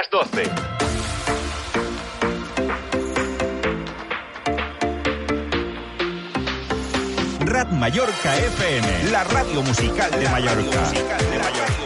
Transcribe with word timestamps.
las 0.00 0.10
12. 0.10 0.44
Rad 7.44 7.68
Mallorca 7.72 8.36
FM, 8.36 9.10
la 9.10 9.24
radio 9.24 9.62
musical 9.62 10.10
de 10.12 10.28
Mallorca. 10.28 11.79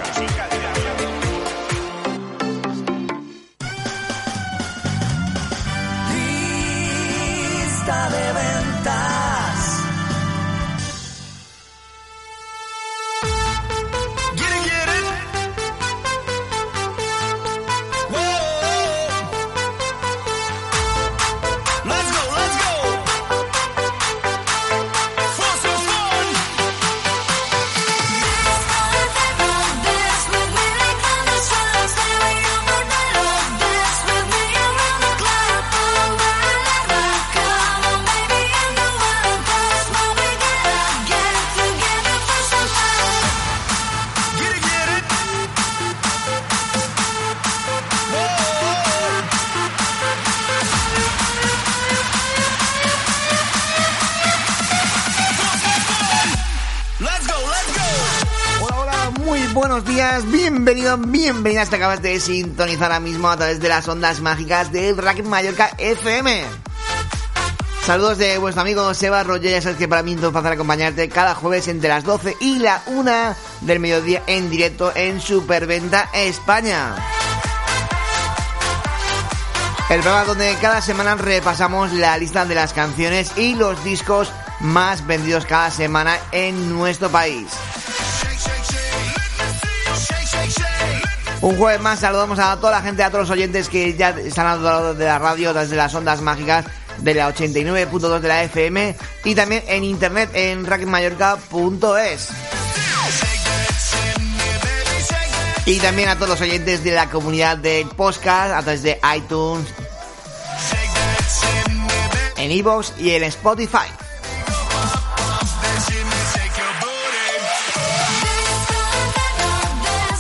Te 61.71 61.77
acabas 61.77 62.03
de 62.03 62.21
sintonizar 62.21 62.85
ahora 62.85 63.01
mismo 63.01 63.29
a 63.29 63.37
través 63.37 63.61
de 63.61 63.69
las 63.69 63.89
ondas 63.89 64.21
mágicas 64.21 64.71
de 64.73 64.93
Racket 64.93 65.25
Mallorca 65.25 65.71
FM. 65.79 66.45
Saludos 67.85 68.19
de 68.19 68.39
vuestro 68.39 68.63
amigo 68.63 68.93
Seba 68.93 69.23
Roger, 69.23 69.51
ya 69.51 69.63
sabes 69.63 69.79
que 69.79 69.89
para 69.89 70.03
mí 70.03 70.13
es 70.13 70.23
un 70.23 70.33
placer 70.33 70.53
acompañarte 70.53 71.09
cada 71.09 71.35
jueves 71.35 71.69
entre 71.69 71.89
las 71.89 72.05
12 72.05 72.37
y 72.41 72.59
la 72.59 72.83
1 72.87 73.37
del 73.63 73.81
mediodía 73.81 74.23
en 74.27 74.51
directo 74.51 74.93
en 74.95 75.21
Superventa 75.21 76.09
España. 76.13 76.95
El 79.89 80.01
programa 80.01 80.25
donde 80.25 80.57
cada 80.61 80.83
semana 80.83 81.15
repasamos 81.15 81.93
la 81.93 82.17
lista 82.19 82.45
de 82.45 82.55
las 82.55 82.73
canciones 82.73 83.33
y 83.37 83.55
los 83.55 83.83
discos 83.85 84.33
más 84.61 85.07
vendidos 85.07 85.47
cada 85.47 85.71
semana 85.71 86.19
en 86.33 86.71
nuestro 86.71 87.11
país. 87.11 87.49
Un 91.45 91.59
jueves 91.59 91.79
más 91.83 92.01
saludamos 92.01 92.39
a 92.39 92.57
toda 92.57 92.73
la 92.73 92.81
gente, 92.81 93.03
a 93.03 93.11
todos 93.11 93.29
los 93.29 93.31
oyentes 93.31 93.69
que 93.69 93.93
ya 93.93 94.09
están 94.19 94.47
al 94.47 94.65
lado 94.65 94.95
de 94.95 95.05
la 95.05 95.19
radio, 95.19 95.53
desde 95.53 95.77
las 95.77 95.95
ondas 95.95 96.23
mágicas 96.23 96.65
de 97.01 97.13
la 97.13 97.29
89.2 97.29 98.21
de 98.21 98.29
la 98.29 98.43
FM 98.45 98.97
y 99.25 99.35
también 99.35 99.63
en 99.67 99.85
internet 99.85 100.31
en 100.33 100.65
racketmallorca.es. 100.65 102.29
Y 105.67 105.81
también 105.81 106.09
a 106.09 106.15
todos 106.15 106.31
los 106.31 106.41
oyentes 106.41 106.83
de 106.83 106.93
la 106.93 107.11
comunidad 107.11 107.59
de 107.59 107.87
podcast 107.95 108.55
a 108.55 108.63
través 108.63 108.83
de 108.83 108.99
iTunes, 109.15 109.69
en 112.39 112.51
iVoox 112.53 112.99
y 112.99 113.11
en 113.11 113.25
Spotify. 113.25 114.04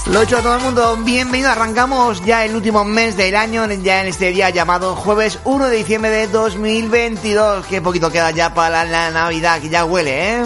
Lo 0.06 0.20
hecho 0.20 0.36
a 0.36 0.42
todo 0.42 0.56
el 0.56 0.60
mundo, 0.60 0.98
bienvenido, 0.98 1.50
arrancamos 1.50 2.22
ya 2.26 2.44
el 2.44 2.54
último 2.54 2.84
mes 2.84 3.16
del 3.16 3.34
año, 3.34 3.66
ya 3.66 4.02
en 4.02 4.08
este 4.08 4.32
día 4.32 4.50
llamado 4.50 4.94
jueves 4.94 5.38
1 5.44 5.68
de 5.68 5.76
diciembre 5.78 6.10
de 6.10 6.28
2022. 6.28 7.64
Qué 7.64 7.80
poquito 7.80 8.12
queda 8.12 8.30
ya 8.30 8.52
para 8.52 8.84
la 8.84 9.10
Navidad, 9.10 9.62
que 9.62 9.70
ya 9.70 9.86
huele, 9.86 10.40
¿eh? 10.40 10.44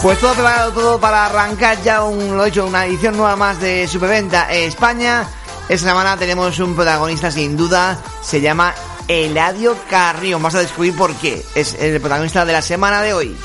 Pues 0.00 0.18
todo 0.18 0.32
preparado, 0.32 0.72
todo 0.72 0.98
para 0.98 1.26
arrancar 1.26 1.82
ya 1.82 2.04
un, 2.04 2.38
lo 2.38 2.44
he 2.46 2.48
hecho, 2.48 2.64
una 2.64 2.86
edición 2.86 3.18
nueva 3.18 3.36
más 3.36 3.60
de 3.60 3.86
Superventa 3.86 4.50
España. 4.50 5.28
Esta 5.68 5.88
semana 5.88 6.16
tenemos 6.16 6.58
un 6.58 6.74
protagonista 6.74 7.30
sin 7.30 7.54
duda, 7.54 7.98
se 8.22 8.40
llama 8.40 8.74
Eladio 9.08 9.76
Carrión. 9.88 10.42
Vamos 10.42 10.54
a 10.54 10.60
descubrir 10.60 10.96
por 10.96 11.14
qué. 11.16 11.44
Es 11.54 11.74
el 11.74 12.00
protagonista 12.00 12.44
de 12.44 12.52
la 12.52 12.62
semana 12.62 13.02
de 13.02 13.12
hoy. 13.12 13.36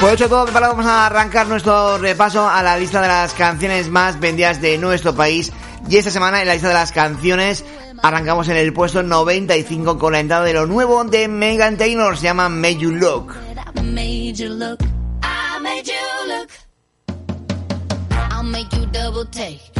Pues 0.00 0.14
hecho 0.14 0.28
todo 0.30 0.44
preparado, 0.44 0.72
vamos 0.72 0.90
a 0.90 1.06
arrancar 1.06 1.46
nuestro 1.46 1.98
repaso 1.98 2.48
a 2.48 2.62
la 2.62 2.78
lista 2.78 3.02
de 3.02 3.08
las 3.08 3.34
canciones 3.34 3.90
más 3.90 4.18
vendidas 4.18 4.62
de 4.62 4.78
nuestro 4.78 5.14
país. 5.14 5.52
Y 5.88 5.96
esta 5.98 6.10
semana 6.10 6.40
en 6.40 6.46
la 6.46 6.54
lista 6.54 6.68
de 6.68 6.74
las 6.74 6.90
canciones 6.90 7.64
arrancamos 8.02 8.48
en 8.48 8.56
el 8.56 8.72
puesto 8.72 9.02
95 9.02 9.98
con 9.98 10.14
la 10.14 10.20
entrada 10.20 10.44
de 10.44 10.54
lo 10.54 10.66
nuevo 10.66 11.04
de 11.04 11.28
Megan 11.28 11.76
Taylor. 11.76 12.16
Se 12.16 12.24
llama 12.24 12.48
made 12.48 12.78
you 12.78 12.92
look. 12.92 13.34
I 19.32 19.79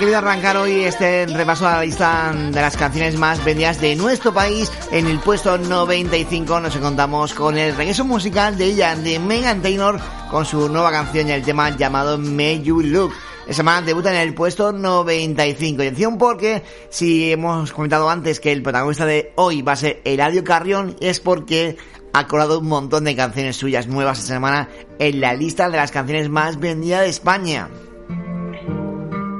Querido 0.00 0.16
arrancar 0.16 0.56
hoy 0.56 0.84
este 0.84 1.26
repaso 1.26 1.68
a 1.68 1.72
la 1.72 1.82
lista 1.82 2.32
de 2.32 2.58
las 2.58 2.74
canciones 2.74 3.18
más 3.18 3.44
vendidas 3.44 3.82
de 3.82 3.94
nuestro 3.96 4.32
país. 4.32 4.72
En 4.90 5.06
el 5.06 5.18
puesto 5.18 5.58
95 5.58 6.58
nos 6.58 6.74
encontramos 6.74 7.34
con 7.34 7.58
el 7.58 7.76
regreso 7.76 8.06
musical 8.06 8.56
de 8.56 8.64
ella, 8.64 8.96
de 8.96 9.18
Megan 9.18 9.60
Taylor, 9.60 10.00
con 10.30 10.46
su 10.46 10.70
nueva 10.70 10.90
canción 10.90 11.28
y 11.28 11.32
el 11.32 11.42
tema 11.42 11.76
llamado 11.76 12.16
May 12.16 12.62
You 12.62 12.80
Look. 12.80 13.12
esta 13.42 13.56
semana 13.56 13.82
debuta 13.82 14.10
en 14.10 14.26
el 14.26 14.32
puesto 14.32 14.72
95. 14.72 15.82
Y 15.82 15.86
atención 15.88 16.16
porque 16.16 16.62
si 16.88 17.30
hemos 17.30 17.70
comentado 17.70 18.08
antes 18.08 18.40
que 18.40 18.52
el 18.52 18.62
protagonista 18.62 19.04
de 19.04 19.34
hoy 19.36 19.60
va 19.60 19.72
a 19.72 19.76
ser 19.76 20.00
Eladio 20.04 20.42
Carrión, 20.44 20.96
es 21.00 21.20
porque 21.20 21.76
ha 22.14 22.26
colado 22.26 22.60
un 22.60 22.68
montón 22.68 23.04
de 23.04 23.14
canciones 23.14 23.58
suyas 23.58 23.86
nuevas 23.86 24.20
esta 24.20 24.32
semana 24.32 24.70
en 24.98 25.20
la 25.20 25.34
lista 25.34 25.68
de 25.68 25.76
las 25.76 25.90
canciones 25.90 26.30
más 26.30 26.58
vendidas 26.58 27.02
de 27.02 27.10
España. 27.10 27.68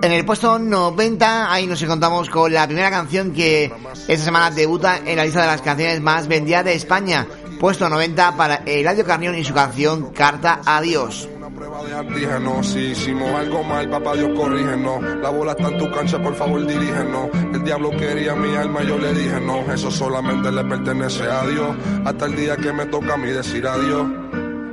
En 0.03 0.13
el 0.13 0.25
puesto 0.25 0.59
90, 0.59 1.53
ahí 1.53 1.67
nos 1.67 1.83
encontramos 1.83 2.31
con 2.31 2.51
la 2.53 2.67
primera 2.67 2.91
canción 2.91 3.33
que 3.33 3.71
esta 4.09 4.25
semana 4.25 4.51
debuta 4.51 4.99
en 5.05 5.17
la 5.17 5.25
lista 5.25 5.43
de 5.43 5.47
las 5.47 5.61
canciones 5.61 6.01
más 6.01 6.27
vendidas 6.27 6.65
de 6.65 6.73
España. 6.73 7.27
Puesto 7.59 7.87
90 7.89 8.37
para 8.37 8.57
Eladio 8.65 9.05
Carrión 9.05 9.37
y 9.37 9.45
su 9.45 9.53
canción 9.53 10.11
Carta 10.15 10.63
a 10.65 10.81
Dios. 10.81 11.29
Prueba 11.55 11.83
de 11.83 11.95
antígeno, 11.95 12.63
si 12.63 12.79
hicimos 12.79 13.29
algo 13.35 13.63
mal, 13.63 13.91
papá 13.91 14.15
Dios 14.15 14.31
corrígenos. 14.35 15.03
La 15.21 15.29
bola 15.29 15.53
está 15.53 15.69
en 15.69 15.77
tu 15.77 15.91
cancha, 15.91 16.23
por 16.23 16.35
favor 16.35 16.67
dirígenos. 16.67 17.29
El 17.53 17.63
diablo 17.63 17.91
quería 17.91 18.35
mi 18.35 18.55
alma, 18.57 18.83
yo 18.83 18.97
le 18.97 19.13
dije 19.13 19.39
no. 19.41 19.71
Eso 19.71 19.91
solamente 19.91 20.51
le 20.51 20.65
pertenece 20.65 21.25
a 21.25 21.47
Dios. 21.47 21.77
Hasta 22.07 22.25
el 22.25 22.37
día 22.37 22.57
que 22.57 22.73
me 22.73 22.87
toca 22.87 23.13
a 23.13 23.17
mí 23.19 23.31
decir 23.31 23.67
adiós. 23.67 24.07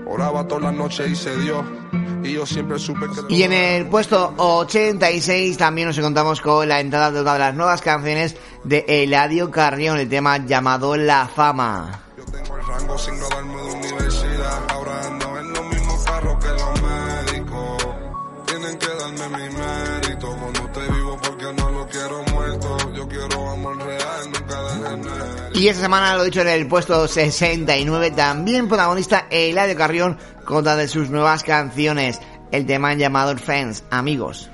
Oraba 0.06 0.47
todas 0.47 0.63
las 0.63 0.73
noches 0.75 1.12
y 1.12 1.15
se 1.18 1.35
dio. 1.38 1.65
Y 2.27 2.33
yo 2.33 2.45
siempre 2.45 2.77
supe 2.77 3.06
que... 3.07 3.33
Y 3.33 3.44
en 3.44 3.53
el 3.53 3.85
puesto 3.88 4.33
86 4.38 5.57
también 5.57 5.88
nos 5.88 5.97
encontramos 5.97 6.41
con 6.41 6.68
la 6.68 6.81
entrada 6.81 7.12
de 7.12 7.21
una 7.21 7.33
de 7.33 7.39
las 7.39 7.56
nuevas 7.56 7.81
canciones 7.81 8.35
de 8.65 8.83
Eladio 8.88 9.50
Carrión, 9.50 9.97
el 9.97 10.09
tema 10.09 10.38
llamado 10.45 10.97
La 10.97 11.27
Fama. 11.27 12.01
Yo 12.18 12.25
tengo 12.25 12.57
el 12.57 12.65
rango 12.65 12.97
sin 12.97 13.13
de 13.18 13.25
universidad. 13.25 13.87
Y 25.57 25.69
esta 25.69 25.81
semana, 25.81 26.15
lo 26.15 26.24
dicho, 26.24 26.42
en 26.42 26.50
el 26.50 26.68
puesto 26.68 27.07
69 27.07 28.12
también 28.12 28.68
protagonista 28.68 29.25
Eladio 29.31 29.75
Carrión 29.75 30.19
con 30.45 30.57
otra 30.57 30.75
de 30.75 30.88
sus 30.88 31.09
nuevas 31.09 31.42
canciones, 31.42 32.21
el 32.51 32.68
tema 32.68 32.94
llamado 32.94 33.36
Friends, 33.38 33.83
Amigos. 33.89 34.51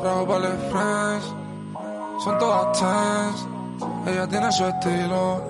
Trabajo 0.00 0.26
para 0.26 0.50
friends, 0.70 1.26
son 2.24 2.38
todas 2.38 2.78
trends. 2.78 3.46
Ella 4.06 4.26
tiene 4.28 4.50
su 4.50 4.64
estilo, 4.64 5.44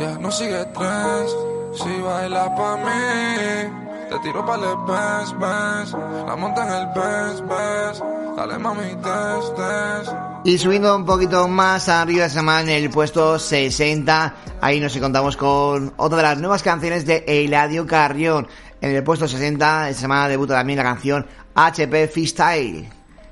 ya 0.00 0.18
no 0.18 0.30
sigue 0.30 0.64
trends. 0.72 1.36
Si 1.74 2.00
baila 2.00 2.56
pa' 2.56 2.76
mí, 2.78 3.85
te 4.08 4.18
tiro 4.20 4.44
pa' 4.44 4.54
el 4.54 4.60
Benz, 4.86 5.32
Benz. 5.38 5.92
La 6.26 6.36
monta 6.36 6.62
en 6.66 6.72
el 6.72 6.86
Benz, 6.94 7.40
Benz. 7.40 8.02
Dale 8.36 8.58
mami, 8.58 8.94
dance, 9.02 9.52
dance. 9.56 10.10
Y 10.44 10.58
subiendo 10.58 10.94
un 10.94 11.04
poquito 11.06 11.48
más 11.48 11.88
arriba 11.88 12.26
esta 12.26 12.40
semana 12.40 12.60
en 12.74 12.84
el 12.84 12.90
puesto 12.90 13.38
60, 13.38 14.34
ahí 14.60 14.78
nos 14.78 14.94
encontramos 14.94 15.36
con 15.36 15.94
otra 15.96 16.18
de 16.18 16.22
las 16.24 16.38
nuevas 16.38 16.62
canciones 16.62 17.06
de 17.06 17.24
Eladio 17.26 17.86
Carrión. 17.86 18.46
En 18.80 18.94
el 18.94 19.02
puesto 19.02 19.26
60 19.26 19.88
esta 19.88 20.00
semana 20.02 20.28
debuta 20.28 20.54
también 20.54 20.76
la 20.76 20.84
canción 20.84 21.26
HP 21.54 22.08
Freestyle, 22.08 22.88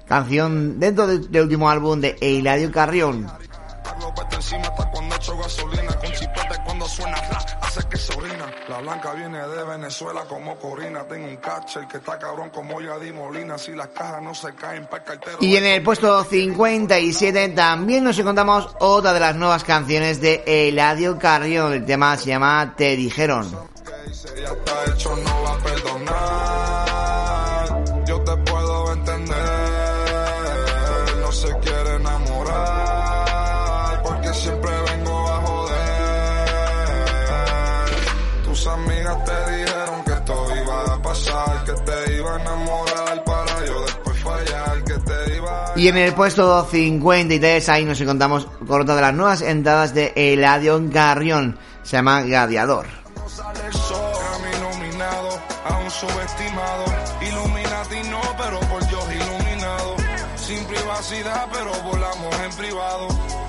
canción 0.08 0.80
dentro 0.80 1.06
de- 1.06 1.18
del 1.18 1.42
último 1.42 1.68
álbum 1.68 2.00
de 2.00 2.16
Eladio 2.20 2.72
Carrión. 2.72 3.30
Carlos 3.84 4.12
vete 4.18 4.36
encima 4.36 4.62
hasta 4.68 4.90
cuando 4.90 5.14
echo 5.14 5.36
gasolina. 5.36 5.92
Con 5.98 6.12
chipete 6.12 6.56
cuando 6.64 6.88
suena 6.88 7.16
rap, 7.30 7.43
hace 7.78 7.88
que 7.88 7.96
se 7.96 8.16
orina. 8.16 8.46
La 8.68 8.78
blanca 8.80 9.12
viene 9.14 9.38
de 9.46 9.64
Venezuela 9.64 10.24
como 10.28 10.56
Corina. 10.56 11.04
Tengo 11.04 11.26
un 11.26 11.36
catcher 11.36 11.86
que 11.86 11.98
está 11.98 12.18
cabrón 12.18 12.50
como 12.50 12.80
Yadi 12.80 13.12
Molina. 13.12 13.58
Si 13.58 13.72
las 13.72 13.88
cajas 13.88 14.22
no 14.22 14.34
se 14.34 14.54
caen 14.54 14.86
para 14.86 14.98
el 14.98 15.04
cartero. 15.04 15.38
Y 15.40 15.56
en 15.56 15.64
el 15.64 15.82
puesto 15.82 16.24
57 16.24 17.48
también 17.50 18.04
nos 18.04 18.18
encontramos 18.18 18.68
otra 18.80 19.12
de 19.12 19.20
las 19.20 19.36
nuevas 19.36 19.64
canciones 19.64 20.20
de 20.20 20.42
Eladio 20.46 21.18
Carrión. 21.18 21.72
El 21.72 21.84
tema 21.84 22.16
se 22.16 22.26
llama 22.26 22.74
Te 22.76 22.96
Dijeron. 22.96 23.50
que 23.84 24.08
dice 24.10 24.28
ya 24.40 24.48
está 24.48 24.92
hecho, 24.92 25.16
no 25.16 25.42
va 25.42 25.54
a 25.54 25.58
perdonar. 25.58 26.93
Y 45.84 45.88
en 45.88 45.98
el 45.98 46.14
puesto 46.14 46.64
53 46.64 47.68
ahí 47.68 47.84
nos 47.84 48.00
encontramos 48.00 48.46
con 48.66 48.80
otra 48.80 48.96
de 48.96 49.02
las 49.02 49.12
nuevas 49.12 49.42
entradas 49.42 49.92
de 49.92 50.14
Eladio 50.16 50.82
Carrión. 50.90 51.58
Se 51.82 51.98
llama 51.98 52.22
Gladiador. 52.22 52.86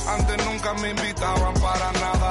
Antes 0.08 0.46
nunca 0.46 0.74
me 0.74 0.90
invitaban 0.90 1.54
para 1.54 1.92
nada, 1.94 2.26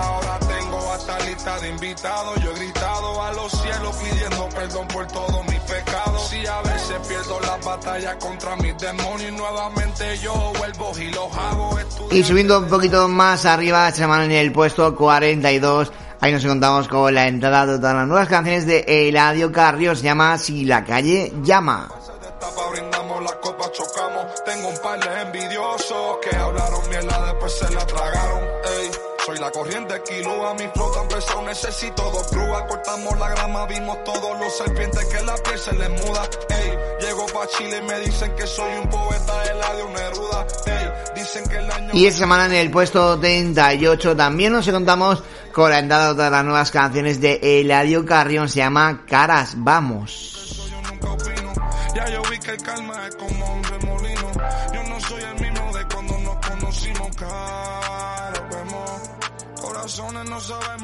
Si 6.28 6.46
a 6.46 6.60
veces 6.62 6.96
pierdo 7.08 7.40
la 7.40 7.56
batalla 7.64 8.18
contra 8.18 8.56
mis 8.56 8.76
demonios, 8.78 9.22
y 9.22 9.32
nuevamente 9.32 10.18
yo 10.18 10.52
vuelvo 10.58 10.92
y 10.98 11.10
los 11.10 11.36
hago. 11.36 11.78
Y 12.10 12.22
subiendo 12.22 12.58
un 12.58 12.68
poquito 12.68 13.08
más 13.08 13.44
arriba 13.44 13.88
esta 13.88 14.00
semana 14.02 14.24
en 14.24 14.32
el 14.32 14.52
puesto 14.52 14.94
42, 14.94 15.92
ahí 16.20 16.32
nos 16.32 16.44
encontramos 16.44 16.88
con 16.88 17.14
la 17.14 17.26
entrada 17.26 17.66
de 17.66 17.78
todas 17.78 17.94
las 17.94 18.06
nuevas 18.06 18.28
canciones 18.28 18.66
de 18.66 18.84
Eladio 19.08 19.52
Carrión. 19.52 19.96
Se 19.96 20.04
llama 20.04 20.38
Si 20.38 20.64
la 20.64 20.84
calle 20.84 21.32
llama. 21.42 21.88
Brindamos 22.70 23.22
la 23.22 23.40
copa, 23.40 23.70
chocamos. 23.72 24.44
Tengo 24.44 24.68
un 24.68 24.78
par 24.78 25.00
de 25.00 25.20
envidiosos 25.22 26.18
que 26.22 26.36
hablaron 26.36 26.88
mierda, 26.88 27.26
después 27.26 27.52
se 27.52 27.72
la 27.72 27.86
tragaron. 27.86 28.42
Ey, 28.78 28.90
soy 29.24 29.38
la 29.38 29.50
corriente 29.50 30.02
kilúa, 30.02 30.54
mi 30.54 30.68
flota 30.68 30.83
dos 31.96 32.30
grúas. 32.30 32.62
Cortamos 32.68 33.18
la 33.18 33.28
grama, 33.30 33.66
vimos 33.66 34.02
todos 34.04 34.38
los 34.40 34.56
serpientes 34.56 35.04
que 35.06 35.22
la 35.22 35.34
piel 35.36 35.58
se 35.58 35.72
les 35.74 35.90
muda. 35.90 36.28
Ey, 36.48 36.72
llego 37.00 37.26
pa' 37.26 37.46
Chile 37.46 37.78
y 37.78 37.86
me 37.86 38.00
dicen 38.00 38.34
que 38.36 38.46
soy 38.46 38.72
un 38.82 38.88
poeta 38.90 39.42
de 39.42 39.54
la 39.54 39.74
de 39.74 39.82
una 39.82 40.00
Neruda. 40.00 40.46
Ey, 40.66 41.12
dicen 41.14 41.44
que 41.48 41.56
el 41.56 41.70
año. 41.70 41.90
Y 41.92 42.06
esta 42.06 42.20
semana 42.20 42.46
en 42.46 42.52
el 42.54 42.70
puesto 42.70 43.18
38 43.18 44.16
también 44.16 44.52
nos 44.52 44.66
encontramos 44.66 45.22
con 45.52 45.70
la 45.70 45.78
entrada 45.78 46.14
de 46.14 46.30
las 46.30 46.44
nuevas 46.44 46.70
canciones 46.70 47.20
de 47.20 47.60
Eladio 47.60 48.04
Carrión. 48.04 48.48
Se 48.48 48.58
llama 48.58 49.04
Caras 49.06 49.54
Vamos. 49.56 50.68
yo 50.70 50.90
nunca 50.90 51.10
opino. 51.10 51.52
Ya 51.94 52.08
yo 52.08 52.22
vi 52.30 52.38
que 52.40 52.50
el 52.50 52.62
calma 52.62 53.06
es 53.06 53.14
como 53.16 53.54
un 53.54 53.62
remolino. 53.64 54.13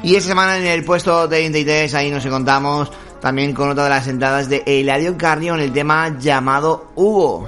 Y 0.03 0.15
esta 0.15 0.29
semana 0.29 0.57
en 0.57 0.65
el 0.65 0.83
puesto 0.83 1.27
33 1.27 1.93
ahí 1.93 2.11
nos 2.11 2.25
encontramos 2.25 2.91
también 3.19 3.53
con 3.53 3.69
otra 3.69 3.85
de 3.85 3.89
las 3.91 4.07
entradas 4.07 4.49
de 4.49 4.63
Eladio 4.65 5.17
Carrión, 5.17 5.59
el 5.59 5.71
tema 5.71 6.17
llamado 6.17 6.91
Hugo. 6.95 7.47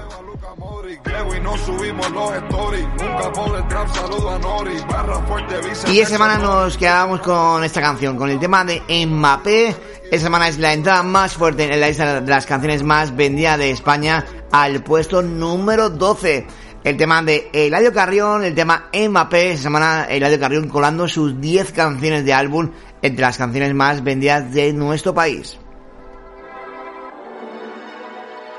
Y 5.88 6.00
esta 6.00 6.14
semana 6.14 6.38
nos 6.38 6.78
quedábamos 6.78 7.22
con 7.22 7.64
esta 7.64 7.82
canción, 7.82 8.18
con 8.18 8.30
el 8.30 8.40
tema 8.40 8.64
de 8.64 8.82
Mbappé. 9.06 9.76
Esta 10.06 10.26
semana 10.26 10.48
es 10.48 10.60
la 10.60 10.74
entrada 10.74 11.04
más 11.04 11.34
fuerte 11.34 11.72
en 11.72 11.80
la 11.80 11.88
lista 11.88 12.22
de 12.22 12.30
las 12.30 12.46
canciones 12.46 12.84
más 12.84 13.16
vendidas 13.16 13.58
de 13.58 13.72
España 13.72 14.26
al 14.52 14.84
puesto 14.84 15.22
número 15.22 15.90
12. 15.90 16.46
El 16.84 16.98
tema 16.98 17.22
de 17.22 17.50
Eladio 17.54 17.94
Carrión, 17.94 18.44
el 18.44 18.54
tema 18.54 18.90
Mbappé. 18.94 19.52
Esta 19.52 19.64
semana 19.64 20.04
Eladio 20.10 20.38
Carrión 20.38 20.68
colando 20.68 21.08
sus 21.08 21.40
10 21.40 21.72
canciones 21.72 22.26
de 22.26 22.34
álbum 22.34 22.72
entre 23.02 23.22
las 23.22 23.38
canciones 23.38 23.74
más 23.74 24.04
vendidas 24.04 24.54
de 24.54 24.74
nuestro 24.74 25.14
país. 25.14 25.58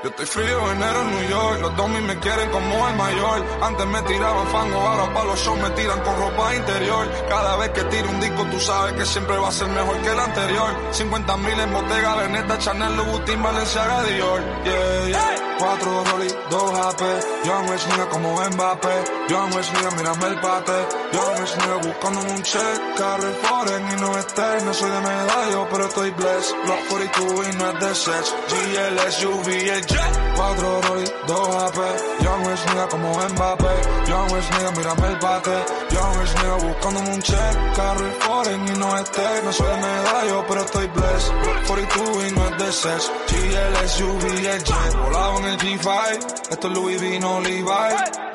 Yo 0.05 0.11
estoy 0.11 0.25
frío, 0.27 0.71
enero 0.71 1.01
en 1.01 1.11
New 1.15 1.29
York. 1.29 1.61
Los 1.61 1.77
domis 1.77 2.01
me 2.03 2.19
quieren 2.19 2.51
como 2.51 2.87
el 2.87 2.95
mayor. 2.95 3.43
Antes 3.59 3.87
me 3.87 3.99
tiraban 4.03 4.47
fango, 4.49 4.79
ahora 4.79 5.11
para 5.11 5.25
los 5.25 5.39
shows 5.39 5.59
me 5.59 5.69
tiran 5.71 5.99
con 6.01 6.15
ropa 6.19 6.53
interior. 6.53 7.07
Cada 7.27 7.55
vez 7.55 7.69
que 7.71 7.83
tiro 7.85 8.09
un 8.11 8.19
disco, 8.21 8.45
tú 8.51 8.59
sabes 8.59 8.93
que 8.93 9.03
siempre 9.03 9.35
va 9.35 9.47
a 9.47 9.51
ser 9.51 9.67
mejor 9.67 9.97
que 10.01 10.09
el 10.09 10.19
anterior. 10.19 10.69
50 10.91 11.37
mil 11.37 11.59
en 11.59 11.73
Bottega, 11.73 12.15
Veneta, 12.17 12.59
Chanel, 12.59 12.95
Louboutin, 12.97 13.41
Balenciaga, 13.41 14.03
Dior. 14.03 14.41
Yeah, 14.63 15.07
yeah. 15.07 15.45
Cuatro 15.57 16.03
Rolly, 16.03 16.27
dos 16.49 16.79
AP. 16.79 17.01
Young 17.45 17.69
Rich 17.71 17.87
nigga 17.87 18.09
como 18.09 18.35
Mbappé. 18.35 19.03
Young 19.29 19.53
Rich 19.55 19.71
nigga, 19.73 19.91
mírame 19.91 20.27
el 20.27 20.35
bate. 20.35 20.87
Young 21.13 21.39
nigga 21.61 21.75
buscándome 21.77 22.31
un 22.31 22.43
check. 22.43 22.95
Carry 22.97 23.33
foreign 23.41 23.91
y 23.91 24.01
no 24.01 24.17
esté. 24.19 24.65
No 24.65 24.73
soy 24.73 24.91
de 24.91 24.99
medallo, 24.99 25.67
pero 25.71 25.85
estoy 25.85 26.11
blessed. 26.11 26.55
Block 26.65 26.79
42 26.89 27.47
y 27.47 27.57
no 27.57 27.71
es 27.71 27.79
de 27.79 27.95
sex. 27.95 28.35
GLS, 28.49 29.25
UV, 29.25 29.47
el. 29.49 29.94
Cuatro 30.35 30.81
Rolly, 30.81 31.05
dos 31.27 31.63
AP. 31.63 31.77
Young 32.21 32.47
Rich 32.47 32.65
nigga 32.67 32.87
como 32.89 33.13
Mbappé. 33.13 33.73
Young 34.07 34.29
Rich 34.33 34.49
nigga, 34.51 34.71
mírame 34.71 35.07
el 35.07 35.15
bate. 35.19 35.65
Young 35.91 36.19
Rich 36.19 36.35
nigga 36.35 36.55
buscándome 36.55 37.09
un 37.13 37.21
check. 37.21 37.73
Carry 37.75 38.11
foreign 38.19 38.67
y 38.67 38.79
no 38.79 38.97
esté. 38.97 39.41
No 39.43 39.53
soy 39.53 39.67
de 39.67 39.77
medallo, 39.77 40.45
pero 40.47 40.61
estoy 40.61 40.87
blessed. 40.87 41.33
Block 41.41 41.67
42 41.67 42.27
y 42.27 42.31
no 42.35 42.45
es 42.47 42.57
de 42.57 42.71
sex. 42.71 43.11
GLS, 43.29 44.01
UV, 44.01 44.25
el 44.25 44.63
jet. 44.63 44.95
Volado 44.97 45.39
en 45.39 45.45
el 45.45 45.57
G5. 45.57 46.51
Esto 46.51 46.67
es 46.67 46.73
Louis 46.73 47.01
V, 47.01 47.19
no 47.19 47.39
Levi. 47.39 47.65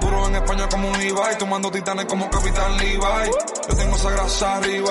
Duro 0.01 0.27
en 0.29 0.35
España 0.37 0.69
como 0.69 0.89
un 0.89 0.99
Levi. 0.99 1.37
Tomando 1.39 1.71
titanes 1.71 2.07
como 2.07 2.31
Capitán 2.31 2.77
Levi. 2.79 3.31
Yo 3.69 3.77
tengo 3.77 3.97
esa 3.97 4.11
grasa 4.11 4.61
y 4.67 4.83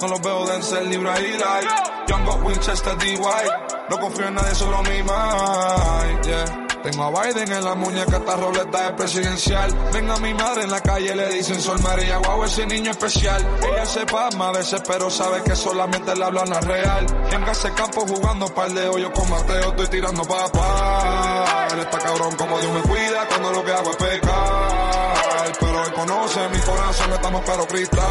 No 0.00 0.08
los 0.08 0.20
veo 0.20 0.46
de 0.46 0.62
ser 0.62 0.86
libra 0.86 1.18
y 1.18 1.38
light. 1.38 1.70
Young 2.08 2.44
Winchester 2.44 2.96
DY. 2.98 3.77
No 3.90 3.98
confío 3.98 4.28
en 4.28 4.34
nadie, 4.34 4.54
solo 4.54 4.82
mi 4.82 5.02
mind. 5.02 6.24
Yeah. 6.24 6.68
Tengo 6.82 7.04
a 7.04 7.22
Biden 7.22 7.52
en 7.52 7.64
la 7.64 7.74
muñeca, 7.74 8.18
esta 8.18 8.36
robleta 8.36 8.86
es 8.86 8.92
presidencial. 8.92 9.74
Venga 9.92 10.16
mi 10.18 10.32
madre 10.32 10.62
en 10.62 10.70
la 10.70 10.80
calle, 10.80 11.14
le 11.14 11.28
dicen 11.28 11.60
Sol 11.60 11.80
María, 11.82 12.18
guau, 12.18 12.44
ese 12.44 12.66
niño 12.66 12.92
especial. 12.92 13.44
Ella 13.62 13.84
se 13.84 14.06
pasma 14.06 14.48
a 14.48 14.52
veces, 14.52 14.80
pero 14.86 15.10
sabe 15.10 15.42
que 15.42 15.56
solamente 15.56 16.14
le 16.14 16.24
hablan 16.24 16.50
la 16.50 16.60
real. 16.60 17.06
En 17.32 17.42
ese 17.44 17.72
campo 17.72 18.06
jugando 18.06 18.46
par 18.54 18.70
de 18.70 18.88
hoyos 18.88 19.10
con 19.10 19.28
Mateo, 19.28 19.70
estoy 19.70 19.86
tirando 19.88 20.22
papá. 20.22 21.68
Él 21.72 21.80
está 21.80 21.98
cabrón 21.98 22.36
como 22.36 22.58
Dios 22.60 22.72
me 22.72 22.80
cuida 22.82 23.26
cuando 23.28 23.52
lo 23.52 23.64
que 23.64 23.72
hago 23.72 23.90
es 23.90 23.96
pecar. 23.96 25.52
Pero 25.58 25.84
él 25.84 25.92
conoce 25.94 26.48
mi 26.48 26.58
corazón, 26.58 27.12
estamos 27.12 27.42
pero 27.44 27.66
cristal. 27.66 28.04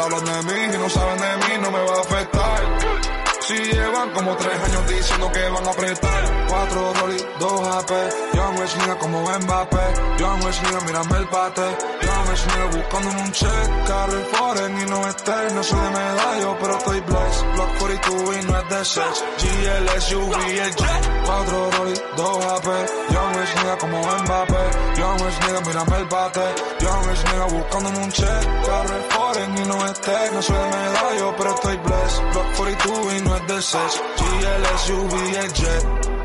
Hablan 0.00 0.24
de 0.24 0.42
mí 0.52 0.74
y 0.74 0.78
no 0.78 0.88
saben 0.88 1.18
de 1.18 1.36
mí, 1.36 1.54
no 1.60 1.70
me 1.70 1.80
va 1.80 1.96
a 1.96 2.00
afectar. 2.00 3.19
Si 3.50 3.56
llevan 3.56 4.10
como 4.10 4.36
tres 4.36 4.62
años 4.62 4.88
diciendo 4.88 5.28
que 5.32 5.48
van 5.48 5.66
a 5.66 5.70
apretar. 5.70 6.46
Cuatro 6.48 6.94
Rolly, 6.94 7.16
dos 7.40 7.66
AP. 7.66 8.29
Rich 8.70 8.82
nigga 8.82 8.98
como 8.98 9.20
Mbappé. 9.22 9.84
Young 10.18 10.44
Rich 10.44 10.62
nigga, 10.62 10.80
mírame 10.86 11.16
el 11.18 11.26
bate. 11.26 11.76
Young 12.02 12.26
Rich 12.28 12.46
nigga 12.46 12.66
buscándome 12.76 13.22
un 13.22 13.32
check. 13.32 13.86
Carry 13.86 14.22
foreign 14.32 14.78
y 14.78 14.90
no 14.90 15.08
esté. 15.08 15.54
No 15.54 15.62
soy 15.62 15.80
de 15.80 15.90
medallo, 15.90 16.56
pero 16.60 16.76
estoy 16.78 17.00
blessed. 17.00 17.46
Block 17.54 17.78
42 17.78 18.36
y 18.36 18.46
no 18.46 18.58
es 18.58 18.68
de 18.68 18.84
sex. 18.84 19.24
GLS, 19.40 20.12
UV, 20.12 20.34
el 20.66 20.74
jet. 20.76 21.02
Cuatro 21.26 21.70
Rolly, 21.72 22.00
dos 22.16 22.44
AP. 22.44 22.66
Young 23.10 23.36
Rich 23.36 23.54
nigga 23.56 23.78
como 23.78 23.98
Mbappé. 23.98 24.64
Young 24.98 25.18
Rich 25.18 25.40
nigga, 25.46 25.60
mírame 25.66 25.96
el 25.96 26.04
bate. 26.04 26.46
Young 26.80 27.06
Rich 27.06 27.24
nigga 27.24 27.44
buscándome 27.46 27.98
un 27.98 28.12
check. 28.12 28.42
Carry 28.66 29.00
foreign 29.10 29.58
y 29.58 29.64
no 29.66 29.86
esté. 29.86 30.30
No 30.32 30.42
soy 30.42 30.56
de 30.56 30.76
medallo, 30.76 31.34
pero 31.36 31.54
estoy 31.54 31.76
blessed. 31.76 32.22
Block 32.32 32.56
42 32.56 33.14
y 33.14 33.20
no 33.22 33.36
es 33.36 33.46
de 33.48 33.62
sex. 33.62 34.02
GLS, 34.16 34.90
UV, 34.90 35.36
el 35.38 35.52
jet. 35.54 36.19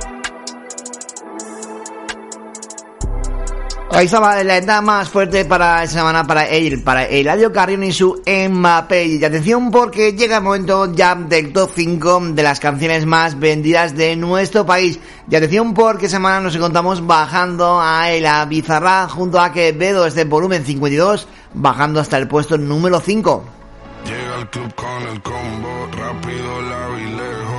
Ahí 3.95 4.07
estaba 4.07 4.43
la 4.43 4.57
entrada 4.57 4.81
más 4.81 5.07
fuerte 5.07 5.45
para 5.45 5.81
esta 5.81 5.99
semana 5.99 6.27
para 6.27 6.45
él, 6.49 6.83
para 6.83 7.05
Eladio 7.05 7.53
Carrión 7.53 7.81
y 7.81 7.93
su 7.93 8.21
Mbappé. 8.27 9.05
Y 9.05 9.23
atención 9.23 9.71
porque 9.71 10.11
llega 10.11 10.35
el 10.35 10.43
momento 10.43 10.93
ya 10.93 11.15
del 11.15 11.53
top 11.53 11.71
5 11.73 12.19
de 12.33 12.43
las 12.43 12.59
canciones 12.59 13.05
más 13.05 13.39
vendidas 13.39 13.95
de 13.95 14.17
nuestro 14.17 14.65
país. 14.65 14.99
Y 15.31 15.35
atención 15.37 15.73
porque 15.73 16.09
semana 16.09 16.41
nos 16.41 16.53
encontramos 16.57 17.07
bajando 17.07 17.79
a 17.79 18.09
la 18.19 18.43
Bizarra 18.43 19.07
junto 19.07 19.39
a 19.39 19.53
Quevedo, 19.53 20.05
este 20.05 20.25
volumen 20.25 20.65
52, 20.65 21.29
bajando 21.53 22.01
hasta 22.01 22.17
el 22.17 22.27
puesto 22.27 22.57
número 22.57 22.99
5. 22.99 23.45
Llega 24.05 24.35
al 24.35 24.49
club 24.49 24.75
con 24.75 25.07
el 25.07 25.21
combo, 25.21 25.87
rápido, 25.97 26.61
la 26.63 26.87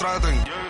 forma 0.00 0.32
que 0.32 0.69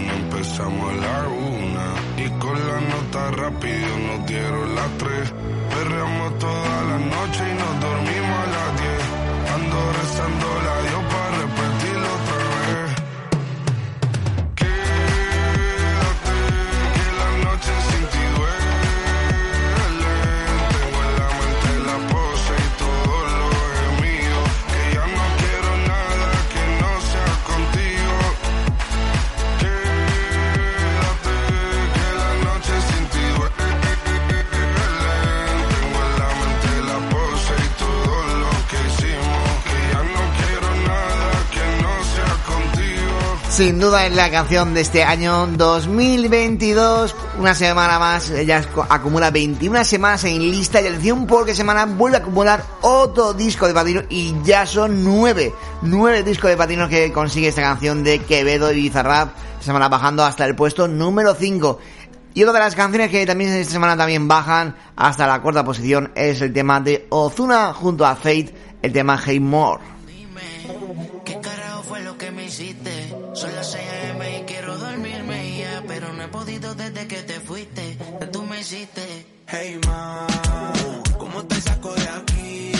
empezamos 0.61 0.91
a 0.91 0.95
la 0.95 1.27
una. 1.27 1.87
Y 2.17 2.29
con 2.39 2.67
la 2.67 2.81
nota 2.81 3.31
rápido 3.31 3.97
nos 4.07 4.25
dieron 4.27 4.75
las 4.75 4.89
tres. 4.97 5.33
Perreamos 5.69 6.39
toda 6.39 6.83
la 6.83 6.97
noche 6.97 7.43
y 7.49 7.53
nos 7.53 7.79
dormimos 7.81 8.37
a 8.37 8.51
las 8.55 8.81
diez. 8.81 9.03
Ando 9.55 9.93
rezando 9.93 10.47
la 10.65 10.81
Dios 10.89 11.00
Sin 43.51 43.79
duda 43.79 44.05
es 44.05 44.15
la 44.15 44.31
canción 44.31 44.73
de 44.73 44.79
este 44.79 45.03
año 45.03 45.45
2022. 45.45 47.13
Una 47.37 47.53
semana 47.53 47.99
más, 47.99 48.29
ella 48.29 48.63
acumula 48.87 49.29
21 49.29 49.83
semanas 49.83 50.23
en 50.23 50.39
lista 50.39 50.79
y 50.79 50.87
atención 50.87 51.27
porque 51.27 51.53
semana 51.53 51.85
vuelve 51.85 52.15
a 52.15 52.19
acumular 52.21 52.63
otro 52.79 53.33
disco 53.33 53.67
de 53.67 53.73
patino 53.73 54.03
y 54.07 54.33
ya 54.45 54.65
son 54.65 55.03
nueve, 55.03 55.53
nueve 55.81 56.23
discos 56.23 56.49
de 56.49 56.55
patinos 56.55 56.87
que 56.87 57.11
consigue 57.11 57.49
esta 57.49 57.61
canción 57.61 58.05
de 58.05 58.19
Quevedo 58.19 58.71
y 58.71 58.83
Bizarrap. 58.83 59.35
Semana 59.59 59.89
bajando 59.89 60.23
hasta 60.23 60.45
el 60.45 60.55
puesto 60.55 60.87
número 60.87 61.35
5. 61.35 61.77
Y 62.33 62.43
otra 62.43 62.53
de 62.53 62.59
las 62.59 62.75
canciones 62.75 63.11
que 63.11 63.25
también 63.25 63.51
esta 63.51 63.73
semana 63.73 63.97
también 63.97 64.29
bajan 64.29 64.77
hasta 64.95 65.27
la 65.27 65.41
cuarta 65.41 65.65
posición 65.65 66.13
es 66.15 66.39
el 66.39 66.53
tema 66.53 66.79
de 66.79 67.05
Ozuna 67.09 67.73
junto 67.73 68.05
a 68.05 68.15
Fate, 68.15 68.55
el 68.81 68.93
tema 68.93 69.21
Hey 69.21 69.41
More. 69.41 69.83
¿Qué 71.25 71.37
carajo 71.41 71.83
fue 71.83 72.01
lo 72.01 72.17
que 72.17 72.31
me 72.31 72.45
hiciste? 72.45 73.00
Hey 78.63 79.79
ma, 79.87 80.27
¿cómo 81.17 81.43
te 81.47 81.59
saco 81.59 81.95
de 81.95 82.07
aquí? 82.09 82.71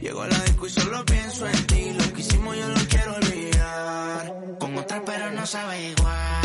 Llego 0.00 0.22
a 0.22 0.26
la 0.26 0.38
disco 0.44 0.66
y 0.66 0.70
solo 0.70 1.04
pienso 1.04 1.46
en 1.46 1.66
ti. 1.66 1.92
Lo 1.92 2.12
que 2.14 2.20
hicimos 2.22 2.56
yo 2.56 2.66
lo 2.66 2.80
quiero 2.88 3.14
olvidar. 3.14 4.34
Con 4.58 4.78
otra 4.78 5.02
pero 5.04 5.30
no 5.32 5.44
sabe 5.44 5.90
igual. 5.90 6.35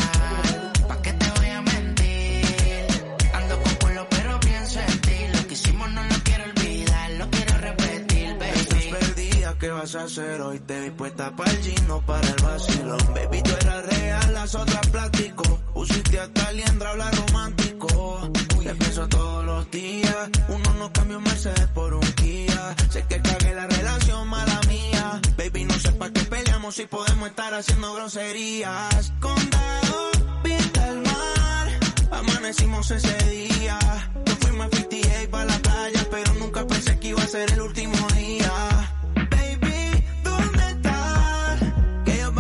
¿Qué 9.62 9.70
vas 9.70 9.96
a 9.96 10.04
hacer 10.04 10.42
hoy? 10.42 10.60
Te 10.60 10.82
vi 10.82 10.90
puesta 10.90 11.34
para 11.36 11.52
el 11.52 11.62
gino, 11.62 12.02
para 12.02 12.28
el 12.28 12.44
vacilón. 12.44 13.00
Baby, 13.14 13.44
tú 13.44 13.52
eras 13.62 13.86
real, 13.86 14.34
las 14.34 14.56
otras 14.56 14.88
plástico. 14.90 15.44
Pusiste 15.74 16.20
hasta 16.20 16.52
liendra, 16.52 16.90
habla 16.90 17.12
romántico. 17.12 18.32
Te 18.64 18.76
pienso 18.76 19.08
todos 19.08 19.46
los 19.46 19.70
días. 19.70 20.30
Uno 20.50 20.74
no 20.80 20.92
cambia 20.92 21.18
un 21.18 21.24
Mercedes 21.24 21.68
por 21.76 21.94
un 21.94 22.12
Kia. 22.14 22.76
Sé 22.90 23.06
que 23.08 23.22
cagué 23.22 23.54
la 23.54 23.68
relación, 23.68 24.28
mala 24.28 24.60
mía. 24.68 25.22
Baby, 25.38 25.66
no 25.66 25.76
sé 25.76 25.92
pa' 25.92 26.10
qué 26.10 26.22
peleamos 26.22 26.76
si 26.76 26.86
podemos 26.88 27.30
estar 27.30 27.54
haciendo 27.54 27.94
groserías. 27.94 29.14
Condado, 29.20 30.12
pinta 30.44 30.88
el 30.90 31.02
mar. 31.02 31.68
Amanecimos 32.10 32.90
ese 32.90 33.16
día. 33.30 33.78
Nos 34.26 34.38
fuimos 34.40 34.66
a 34.66 34.76
58 34.76 35.30
para 35.30 35.46
la 35.46 35.60
playa, 35.60 36.08
pero 36.10 36.34
nunca 36.34 36.66
pensé 36.66 37.00
que 37.00 37.10
iba 37.10 37.22
a 37.22 37.28
ser 37.28 37.52
el 37.52 37.62
último 37.62 38.08
día. 38.16 38.92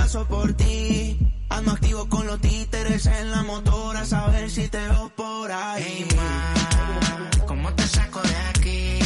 Paso 0.01 0.25
por 0.25 0.53
ti. 0.53 1.17
Ando 1.49 1.71
activo 1.71 2.09
con 2.09 2.25
los 2.25 2.39
títeres 2.39 3.05
en 3.05 3.29
la 3.29 3.43
motora, 3.43 4.01
a 4.01 4.05
saber 4.05 4.49
si 4.49 4.67
te 4.67 4.79
veo 4.79 5.09
por 5.15 5.51
ahí. 5.51 5.83
Hey, 5.85 6.07
ma, 6.15 7.45
¿cómo 7.45 7.71
te 7.73 7.85
saco 7.87 8.19
de 8.21 8.35
aquí? 8.51 8.99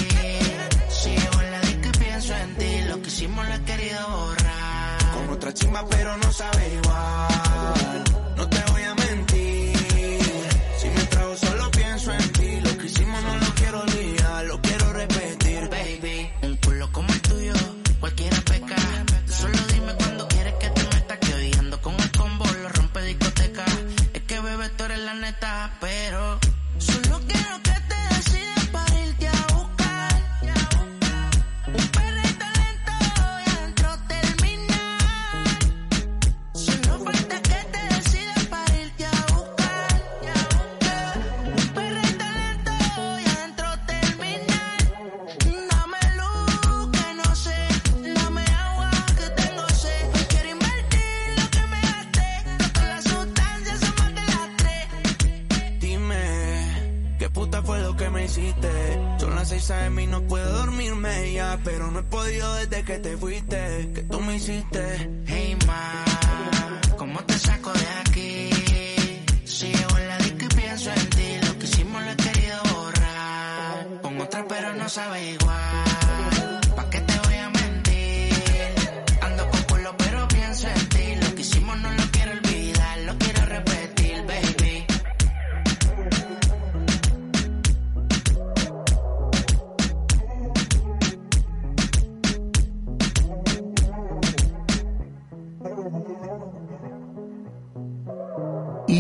Si 0.90 1.10
llego 1.10 1.42
en 1.42 1.52
la 1.52 1.60
disco 1.62 1.88
y 1.94 1.98
pienso 1.98 2.34
en 2.36 2.56
ti, 2.56 2.72
lo 2.88 3.02
que 3.02 3.08
hicimos 3.10 3.46
lo 3.50 3.56
he 3.56 3.62
querido 3.64 4.02
borrar. 4.10 5.12
Con 5.16 5.30
otra 5.36 5.54
chimba, 5.54 5.86
pero 5.90 6.16
no 6.18 6.32
sabe 6.32 6.64
igual. 6.76 8.15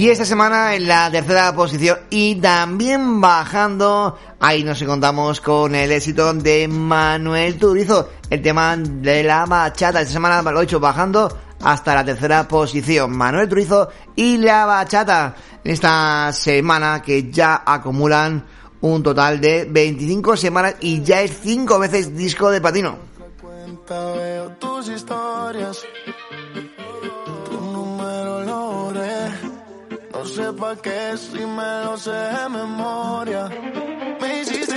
Y 0.05 0.09
esta 0.11 0.23
semana 0.23 0.75
en 0.75 0.87
la 0.87 1.09
tercera 1.09 1.51
posición 1.55 1.97
y 2.11 2.35
también 2.35 3.19
bajando, 3.19 4.15
ahí 4.39 4.63
nos 4.63 4.79
encontramos 4.79 5.41
con 5.41 5.73
el 5.73 5.91
éxito 5.91 6.31
de 6.31 6.67
Manuel 6.67 7.57
Turizo, 7.57 8.11
el 8.29 8.39
tema 8.39 8.77
de 8.77 9.23
la 9.23 9.47
bachata. 9.47 10.01
Esta 10.01 10.13
semana 10.13 10.43
lo 10.43 10.61
he 10.61 10.65
hecho 10.65 10.79
bajando 10.79 11.35
hasta 11.63 11.95
la 11.95 12.05
tercera 12.05 12.47
posición. 12.47 13.17
Manuel 13.17 13.49
Turizo 13.49 13.89
y 14.15 14.37
la 14.37 14.67
bachata. 14.67 15.37
Esta 15.63 16.31
semana 16.33 17.01
que 17.01 17.31
ya 17.31 17.63
acumulan 17.65 18.45
un 18.81 19.01
total 19.01 19.41
de 19.41 19.65
25 19.67 20.37
semanas 20.37 20.75
y 20.81 21.01
ya 21.01 21.23
es 21.23 21.35
5 21.41 21.79
veces 21.79 22.15
disco 22.15 22.51
de 22.51 22.61
patino. 22.61 22.95
cuenta, 23.41 24.55
tus 24.59 24.87
historias. 24.87 25.83
No 30.25 30.75
qué 30.81 31.15
si 31.17 31.45
me 31.45 31.85
lo 31.85 31.95
sé 31.97 32.09
de 32.09 32.49
memoria. 32.49 33.47
Me 34.19 34.41
hiciste 34.41 34.74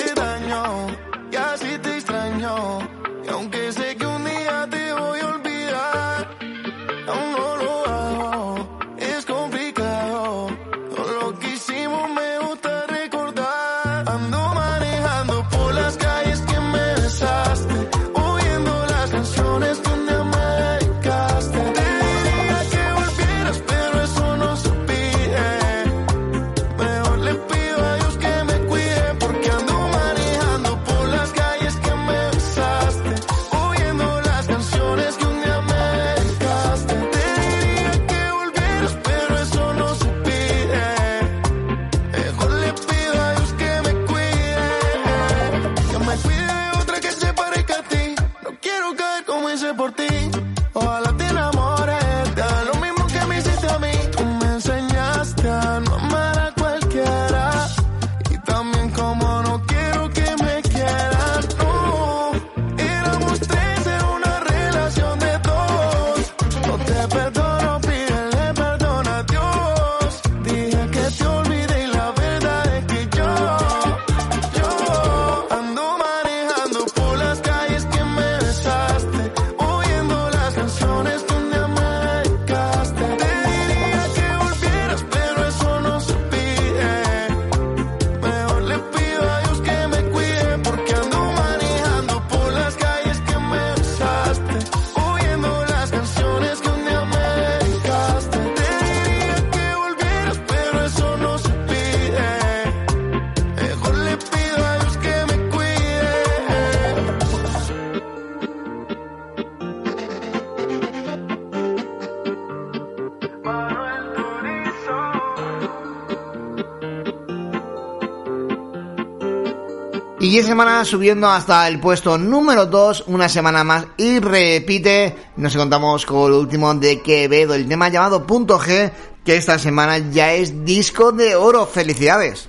Y 120.20 120.30
10 120.30 120.46
semanas 120.46 120.88
subiendo 120.88 121.28
hasta 121.28 121.68
el 121.68 121.78
puesto 121.78 122.18
número 122.18 122.66
2, 122.66 123.04
una 123.06 123.28
semana 123.28 123.62
más 123.62 123.86
y 123.96 124.18
repite. 124.18 125.14
Nos 125.36 125.54
encontramos 125.54 126.04
con 126.04 126.32
lo 126.32 126.40
último 126.40 126.74
de 126.74 127.00
Quevedo, 127.00 127.54
el 127.54 127.68
tema 127.68 127.88
llamado 127.88 128.26
Punto 128.26 128.58
G, 128.58 128.90
que 129.24 129.36
esta 129.36 129.60
semana 129.60 129.98
ya 129.98 130.32
es 130.32 130.64
disco 130.64 131.12
de 131.12 131.36
oro. 131.36 131.66
Felicidades. 131.66 132.48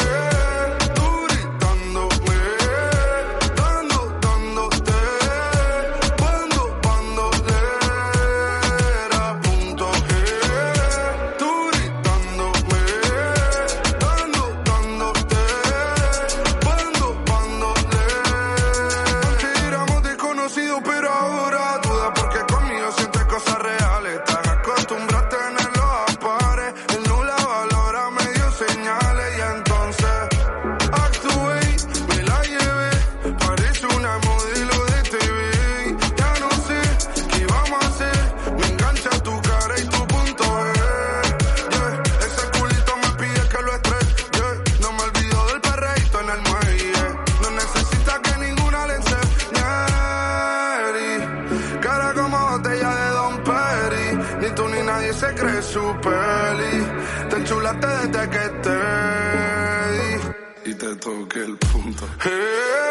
te 61.01 61.09
toqué 61.09 61.39
el 61.39 61.57
punto. 61.57 62.05
Eh, 62.25 62.90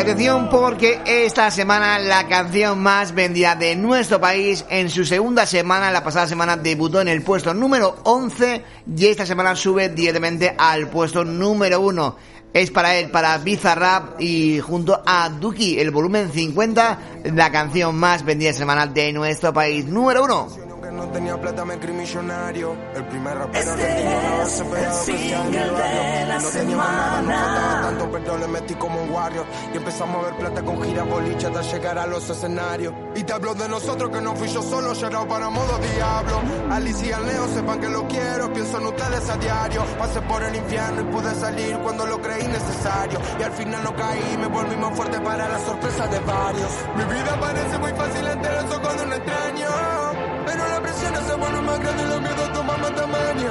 atención 0.00 0.48
porque 0.48 0.98
esta 1.04 1.50
semana 1.50 1.98
la 1.98 2.26
canción 2.26 2.78
más 2.82 3.14
vendida 3.14 3.54
de 3.54 3.76
nuestro 3.76 4.18
país 4.18 4.64
en 4.70 4.88
su 4.88 5.04
segunda 5.04 5.44
semana, 5.44 5.90
la 5.90 6.02
pasada 6.02 6.26
semana 6.26 6.56
debutó 6.56 7.02
en 7.02 7.08
el 7.08 7.22
puesto 7.22 7.52
número 7.52 7.98
11 8.04 8.64
y 8.96 9.06
esta 9.06 9.26
semana 9.26 9.54
sube 9.54 9.90
directamente 9.90 10.54
al 10.56 10.88
puesto 10.88 11.22
número 11.22 11.82
1. 11.82 12.16
Es 12.54 12.70
para 12.70 12.96
él, 12.96 13.10
para 13.10 13.36
Bizarrap 13.38 14.18
y 14.20 14.58
junto 14.60 15.02
a 15.04 15.28
Duki, 15.28 15.78
el 15.78 15.90
volumen 15.90 16.32
50, 16.32 16.98
la 17.34 17.52
canción 17.52 17.94
más 17.94 18.24
vendida 18.24 18.54
semana 18.54 18.86
de 18.86 19.12
nuestro 19.12 19.52
país, 19.52 19.84
número 19.84 20.24
1. 20.24 20.69
No 21.00 21.08
tenía 21.08 21.40
plata 21.40 21.64
me 21.64 21.78
creí 21.78 21.94
millonario. 21.94 22.76
El 22.94 23.04
primer 23.06 23.38
rapero 23.38 23.58
Este 23.58 23.70
argentino 23.70 24.10
no 24.10 24.42
es 24.42 24.60
el 24.60 24.66
single 24.66 24.86
especial 24.86 25.50
de 25.50 26.26
la 26.26 26.38
No 26.38 26.48
tenía 26.50 26.76
más 26.76 26.86
nada, 26.86 27.22
no 27.22 27.30
faltaba 27.30 27.80
tanto, 27.80 28.10
pero 28.12 28.36
le 28.36 28.48
metí 28.48 28.74
como 28.74 29.02
un 29.02 29.10
warrior. 29.10 29.46
Y 29.72 29.78
empezamos 29.78 30.16
a 30.22 30.28
ver 30.28 30.36
plata 30.38 30.62
con 30.62 30.82
gira 30.82 31.02
boliche 31.04 31.46
hasta 31.46 31.62
llegar 31.62 31.98
a 31.98 32.06
los 32.06 32.28
escenarios. 32.28 32.92
Y 33.14 33.22
te 33.22 33.32
hablo 33.32 33.54
de 33.54 33.66
nosotros 33.66 34.10
que 34.10 34.20
no 34.20 34.36
fui 34.36 34.48
yo 34.48 34.62
solo, 34.62 34.92
llorado 34.92 35.26
para 35.26 35.48
modo 35.48 35.78
diablo. 35.78 36.42
Alicia 36.70 37.08
y 37.08 37.12
al 37.12 37.26
Leo 37.26 37.48
sepan 37.48 37.80
que 37.80 37.88
lo 37.88 38.06
quiero, 38.06 38.52
pienso 38.52 38.76
en 38.76 38.86
ustedes 38.88 39.30
a 39.30 39.36
diario. 39.38 39.82
Pasé 39.98 40.20
por 40.20 40.42
el 40.42 40.54
infierno 40.54 41.00
y 41.00 41.04
pude 41.04 41.34
salir 41.34 41.78
cuando 41.78 42.04
lo 42.04 42.20
creí 42.20 42.46
necesario. 42.46 43.18
Y 43.38 43.42
al 43.42 43.52
final 43.52 43.82
no 43.84 43.96
caí, 43.96 44.36
me 44.38 44.48
volví 44.48 44.76
más 44.76 44.94
fuerte 44.94 45.18
para 45.20 45.48
la 45.48 45.58
sorpresa 45.60 46.06
de 46.08 46.18
varios. 46.18 46.70
Mi 46.94 47.04
vida 47.04 47.40
parece 47.40 47.78
muy 47.78 47.92
fácil 47.92 48.26
entre 48.26 48.52
los 48.52 48.64
ojos 48.76 48.96
de 48.98 49.02
un 49.02 49.12
extraño. 49.14 50.29
Pero 50.46 50.68
la 50.68 50.80
presión 50.80 51.14
se 51.26 51.34
vuelve 51.34 51.60
más 51.62 51.78
grande 51.80 52.02
y 52.02 52.06
los 52.06 52.20
miedos 52.20 52.52
toman 52.52 52.80
más 52.80 52.94
tamaño. 52.94 53.50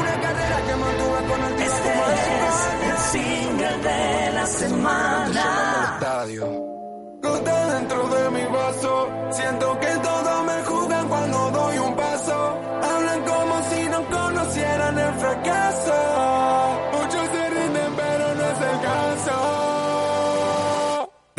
Una 0.00 0.20
carrera 0.20 0.56
que 0.66 0.74
mantuve 0.76 1.20
con 1.28 1.40
el 1.44 1.62
Este 1.62 1.90
es 2.48 2.58
el 2.88 2.98
single 3.12 3.78
de 3.78 4.32
la 4.32 4.46
semana. 4.46 5.98
Gota 7.22 7.74
dentro 7.74 8.08
de 8.08 8.30
mi 8.30 8.44
vaso. 8.44 9.08
Siento 9.30 9.78
que 9.80 9.89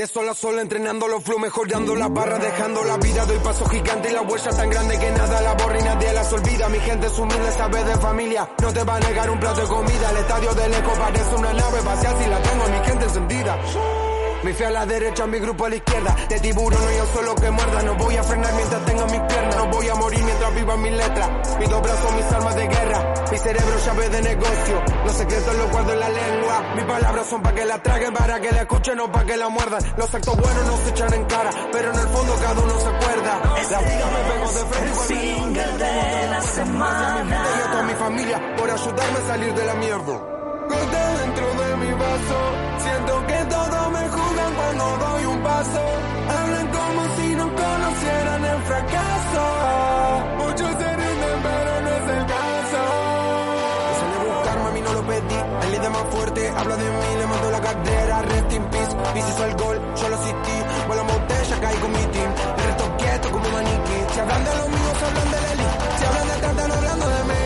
De 0.02 0.08
sol 0.08 0.28
a 0.28 0.62
entrenando 0.62 1.08
los 1.08 1.24
flow, 1.24 1.38
mejorando 1.38 1.96
la 1.96 2.08
barra, 2.08 2.40
dejando 2.40 2.84
la 2.84 2.98
vida, 2.98 3.24
doy 3.24 3.38
paso 3.38 3.66
gigante 3.70 4.10
y 4.10 4.14
la 4.14 4.24
huella 4.24 4.50
tan 4.50 4.68
grande 4.68 4.98
que 4.98 5.12
nada 5.12 5.42
la 5.42 5.54
borra 5.54 5.80
y 5.80 5.84
nadie 5.84 6.12
las 6.14 6.34
olvida. 6.34 6.70
Mi 6.70 6.80
gente 6.80 7.06
es 7.06 7.20
humilde, 7.20 7.52
sabe 7.52 7.84
de 7.84 7.96
familia, 7.98 8.50
no 8.64 8.74
te 8.74 8.84
va 8.84 8.96
a 8.96 9.00
negar 9.00 9.30
un 9.30 9.40
plato 9.40 9.62
de 9.62 9.68
comida. 9.68 10.10
El 10.10 10.18
estadio 10.18 10.56
del 10.56 10.74
eco 10.74 10.92
parece 10.94 11.36
una 11.36 11.54
nave 11.54 11.78
espacial 11.78 12.16
si 12.20 12.30
la 12.32 12.42
tengo, 12.42 12.68
mi 12.68 12.84
gente 12.84 13.06
encendida. 13.06 13.60
Mi 14.44 14.54
fe 14.54 14.66
a 14.66 14.72
la 14.72 14.86
derecha, 14.86 15.28
mi 15.28 15.40
grupo 15.40 15.66
a 15.66 15.70
la 15.70 15.76
izquierda. 15.76 16.16
De 16.28 16.40
tiburón 16.40 16.80
no 16.82 17.04
un 17.04 17.14
solo 17.14 17.36
que 17.36 17.52
muerda. 17.52 17.82
No 17.84 17.96
voy 17.96 18.16
a 18.18 18.24
frenar 18.24 18.54
mientras 18.54 18.86
tenga 18.86 19.06
mis 19.06 19.20
piernas. 19.22 19.56
No 19.56 19.68
voy 19.68 19.88
a 19.88 19.96
morir 19.96 20.24
mientras 20.24 20.56
viva 20.56 20.78
mis 20.78 20.92
letras. 20.94 21.30
Mis 21.60 21.70
dos 21.70 21.82
brazos, 21.82 22.16
mis 22.16 22.26
armas 22.32 22.56
de 22.56 22.68
guerra. 22.68 23.14
Mi 23.32 23.38
cerebro 23.38 23.78
llave 23.86 24.10
de 24.10 24.22
negocio. 24.22 24.84
Los 25.06 25.14
secretos 25.14 25.56
los 25.56 25.72
guardo 25.72 25.94
en 25.94 26.00
la 26.00 26.10
lengua. 26.10 26.74
Mis 26.76 26.86
palabras 26.86 27.28
son 27.28 27.42
para 27.42 27.56
que 27.56 27.66
la 27.66 27.84
traguen, 27.84 28.14
para 28.14 28.40
que 28.40 28.52
la 28.52 28.62
escuchen, 28.62 28.98
no 28.98 29.12
para 29.12 29.26
que 29.26 29.38
la 29.38 29.50
muerdan. 29.50 29.84
Los 29.98 30.16
actos 30.16 30.36
buenos 30.36 30.66
no 30.66 30.78
se 30.78 30.90
echan 30.90 31.14
en 31.14 31.26
cara, 31.26 31.50
pero 31.72 31.94
en 31.94 32.00
el 32.00 32.08
fondo 32.08 32.36
cada 32.42 32.62
uno 32.62 32.80
se 32.80 32.88
acuerda. 32.88 33.42
La 33.72 33.80
vida 33.80 34.06
me 34.12 34.34
pegó 34.34 34.52
de 34.52 34.66
frente 34.74 35.00
me 35.00 35.06
Single 35.06 35.78
de 35.78 36.28
la 36.30 36.32
y 36.32 36.38
a 36.38 36.42
semana. 36.42 37.44
toda 37.72 37.84
mi 37.84 37.94
familia 37.94 38.56
por 38.58 38.70
ayudarme 38.70 39.20
a 39.20 39.28
salir 39.28 39.54
de 39.54 39.66
la 39.66 39.74
mierda. 39.76 40.14
Gota 40.68 41.18
dentro 41.22 41.46
de 41.54 41.76
mi 41.78 41.92
vaso, 41.94 42.38
siento 42.80 43.28
que 43.28 43.41
juzgan 44.16 44.54
cuando 44.60 44.86
doy 45.06 45.26
un 45.26 45.40
paso. 45.42 45.82
Hablan 46.38 46.68
como 46.78 47.02
si 47.16 47.28
no 47.40 47.46
conocieran 47.62 48.46
el 48.46 48.60
fracaso. 48.70 49.44
Muchos 50.42 50.70
se 50.82 50.90
rinden, 51.02 51.38
pero 51.48 51.72
no 51.86 51.90
es 52.00 52.06
el 52.18 52.24
caso. 52.36 52.82
No 53.88 53.94
sale 54.00 54.16
a 54.20 54.24
buscar, 54.34 54.58
mami, 54.64 54.82
no 54.82 54.94
lo 54.94 55.02
pedí. 55.08 55.40
El 55.64 55.72
líder 55.72 55.92
más 55.92 56.06
fuerte 56.12 56.42
habla 56.60 56.76
de 56.76 56.90
mí, 57.00 57.10
le 57.20 57.26
mando 57.28 57.52
la 57.52 57.62
cartera, 57.62 58.22
rest 58.22 58.54
in 58.54 58.64
peace. 58.72 58.94
Hizo 59.16 59.46
el 59.46 59.56
gol, 59.56 59.78
yo 60.00 60.10
lo 60.10 60.16
asistí. 60.16 60.58
Vuelo 60.88 61.04
botella, 61.04 61.56
caí 61.62 61.78
con 61.78 61.92
mi 61.92 62.06
team. 62.14 62.32
El 62.58 62.64
resto 62.64 62.98
quieto 62.98 63.32
como 63.32 63.50
maniquí. 63.50 63.98
Si 64.14 64.20
hablan 64.20 64.44
de 64.44 64.56
los 64.56 64.68
míos, 64.70 64.98
hablan 65.08 65.32
de 65.32 65.42
la 65.42 65.52
elite. 65.54 65.86
Si 65.98 66.06
hablan 66.06 66.28
de 66.28 66.36
tanta, 66.46 66.68
no 66.68 66.74
hablando 66.74 67.08
de 67.08 67.24
mí. 67.30 67.41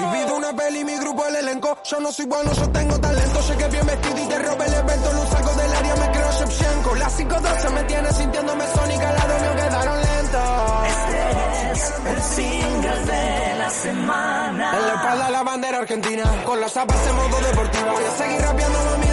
Mi 0.00 0.18
vida 0.18 0.32
una 0.32 0.52
peli, 0.54 0.84
mi 0.84 0.96
grupo 0.96 1.26
el 1.26 1.36
elenco. 1.36 1.76
Yo 1.84 2.00
no 2.00 2.10
soy 2.10 2.24
bueno, 2.24 2.52
yo 2.54 2.68
tengo 2.70 2.98
talento. 2.98 3.42
Sé 3.42 3.56
que 3.56 3.68
bien 3.68 3.86
vestido 3.86 4.18
y 4.18 4.28
te 4.28 4.38
roba 4.38 4.64
el 4.64 4.74
evento. 4.74 5.12
No 5.12 5.26
salgo 5.26 5.52
del 5.52 5.74
área, 5.74 5.96
me 5.96 6.10
creo 6.10 6.32
Shevchenko. 6.32 6.94
Las 6.94 7.14
512 7.14 7.70
me 7.70 7.84
tiene 7.84 8.12
sintiéndome 8.12 8.64
sónica. 8.74 9.08
Al 9.10 9.16
lado 9.16 9.38
mío 9.40 9.56
quedaron 9.56 9.96
lentos. 10.00 10.40
Este 10.88 11.72
es 11.72 11.92
el 12.06 12.22
single 12.22 13.04
de 13.04 13.58
la 13.58 13.70
semana. 13.70 14.76
En 14.78 14.86
la 14.86 14.94
espalda 14.94 15.30
la 15.30 15.42
bandera 15.42 15.78
argentina. 15.78 16.24
Con 16.46 16.60
las 16.60 16.72
zapas 16.72 17.06
en 17.06 17.16
modo 17.16 17.40
deportivo. 17.40 17.92
Voy 17.92 18.04
a 18.04 18.16
seguir 18.16 18.40
rapeando 18.40 18.78
mami 18.84 19.09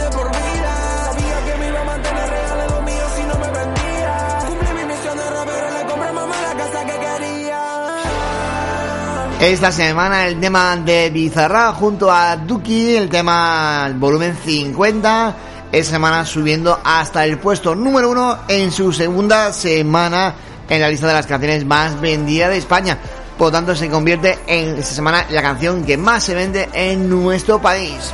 Esta 9.40 9.72
semana 9.72 10.26
el 10.26 10.40
tema 10.40 10.76
de 10.78 11.12
Bizarra 11.12 11.72
junto 11.72 12.12
a 12.12 12.36
Duki, 12.38 12.96
el 12.96 13.08
tema 13.08 13.88
volumen 13.96 14.36
50, 14.36 15.36
esta 15.72 15.92
semana 15.92 16.26
subiendo 16.26 16.80
hasta 16.84 17.24
el 17.24 17.38
puesto 17.38 17.76
número 17.76 18.10
uno 18.10 18.40
en 18.48 18.72
su 18.72 18.92
segunda 18.92 19.54
semana 19.54 20.34
en 20.68 20.82
la 20.82 20.90
lista 20.90 21.08
de 21.08 21.14
las 21.14 21.28
canciones 21.28 21.64
más 21.66 22.02
vendidas 22.02 22.50
de 22.50 22.58
España. 22.58 22.98
Por 23.38 23.50
lo 23.50 23.52
tanto, 23.52 23.76
se 23.76 23.90
convierte 23.92 24.40
en 24.48 24.70
esta 24.80 24.96
semana 24.96 25.28
la 25.30 25.44
canción 25.44 25.86
que 25.86 25.98
más 25.98 26.24
se 26.24 26.34
vende 26.34 26.68
en 26.74 27.08
nuestro 27.08 27.62
país. 27.62 28.12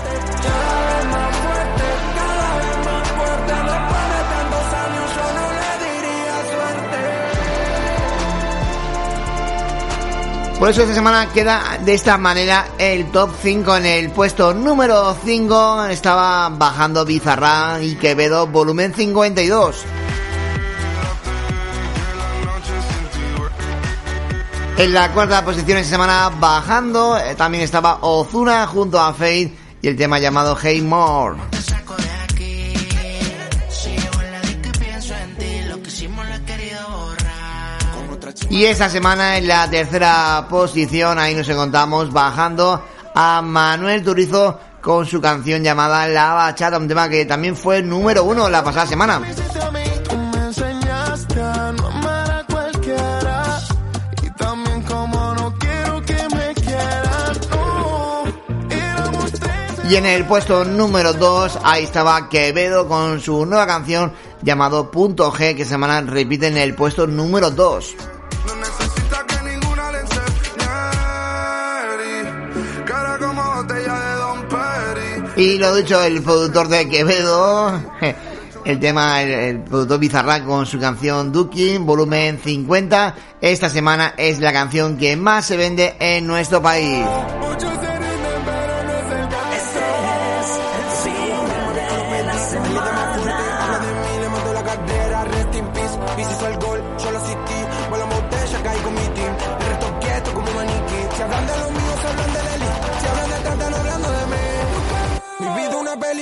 Por 10.63 10.69
eso 10.69 10.83
esta 10.83 10.93
semana 10.93 11.29
queda 11.33 11.77
de 11.83 11.93
esta 11.93 12.17
manera 12.17 12.65
el 12.77 13.11
top 13.11 13.31
5 13.41 13.75
en 13.75 13.85
el 13.85 14.11
puesto 14.11 14.53
número 14.53 15.13
5 15.13 15.87
estaba 15.87 16.47
bajando 16.47 17.03
Bizarra 17.03 17.81
y 17.81 17.95
Quevedo 17.95 18.47
volumen 18.47 18.93
52. 18.93 19.83
En 24.77 24.93
la 24.93 25.11
cuarta 25.11 25.43
posición 25.43 25.79
esta 25.79 25.89
semana 25.89 26.31
bajando 26.39 27.17
eh, 27.17 27.35
también 27.35 27.65
estaba 27.65 27.97
Ozuna 27.99 28.65
junto 28.65 29.01
a 29.01 29.13
Faith 29.13 29.53
y 29.81 29.89
el 29.89 29.97
tema 29.97 30.17
llamado 30.17 30.55
Hey 30.55 30.81
More. 30.81 31.35
Y 38.49 38.65
esta 38.65 38.89
semana 38.89 39.37
en 39.37 39.47
la 39.47 39.69
tercera 39.69 40.45
posición, 40.49 41.17
ahí 41.17 41.33
nos 41.33 41.49
encontramos 41.49 42.11
bajando 42.11 42.83
a 43.15 43.41
Manuel 43.41 44.03
Turizo 44.03 44.59
con 44.81 45.05
su 45.05 45.21
canción 45.21 45.63
llamada 45.63 46.07
La 46.07 46.33
Bachata, 46.33 46.77
un 46.77 46.87
tema 46.87 47.09
que 47.09 47.25
también 47.25 47.55
fue 47.55 47.81
número 47.81 48.23
uno 48.23 48.49
la 48.49 48.63
pasada 48.63 48.85
semana. 48.85 49.21
Y 59.89 59.95
en 59.95 60.05
el 60.05 60.25
puesto 60.25 60.65
número 60.65 61.13
2, 61.13 61.59
ahí 61.63 61.83
estaba 61.83 62.27
Quevedo 62.27 62.87
con 62.87 63.19
su 63.19 63.45
nueva 63.45 63.67
canción 63.67 64.11
llamado 64.41 64.89
Punto 64.89 65.31
G, 65.31 65.55
que 65.55 65.65
semana 65.65 66.01
repite 66.01 66.47
en 66.47 66.57
el 66.57 66.73
puesto 66.73 67.05
número 67.05 67.51
2. 67.51 67.95
Y 75.35 75.57
lo 75.57 75.75
dicho, 75.75 76.01
el 76.03 76.21
productor 76.21 76.67
de 76.67 76.87
Quevedo, 76.87 77.81
el 78.65 78.79
tema, 78.79 79.23
el, 79.23 79.61
productor 79.61 79.99
Bizarra 79.99 80.43
con 80.43 80.67
su 80.67 80.79
canción 80.79 81.31
Duki, 81.31 81.77
volumen 81.77 82.39
50, 82.43 83.15
esta 83.41 83.69
semana 83.69 84.13
es 84.15 84.39
la 84.39 84.53
canción 84.53 84.95
que 84.97 85.15
más 85.15 85.45
se 85.45 85.57
vende 85.57 85.95
en 85.99 86.27
nuestro 86.27 86.61
país. 86.61 87.03
Muchos 87.39 87.61
se 87.61 87.99
rinden, 87.99 88.43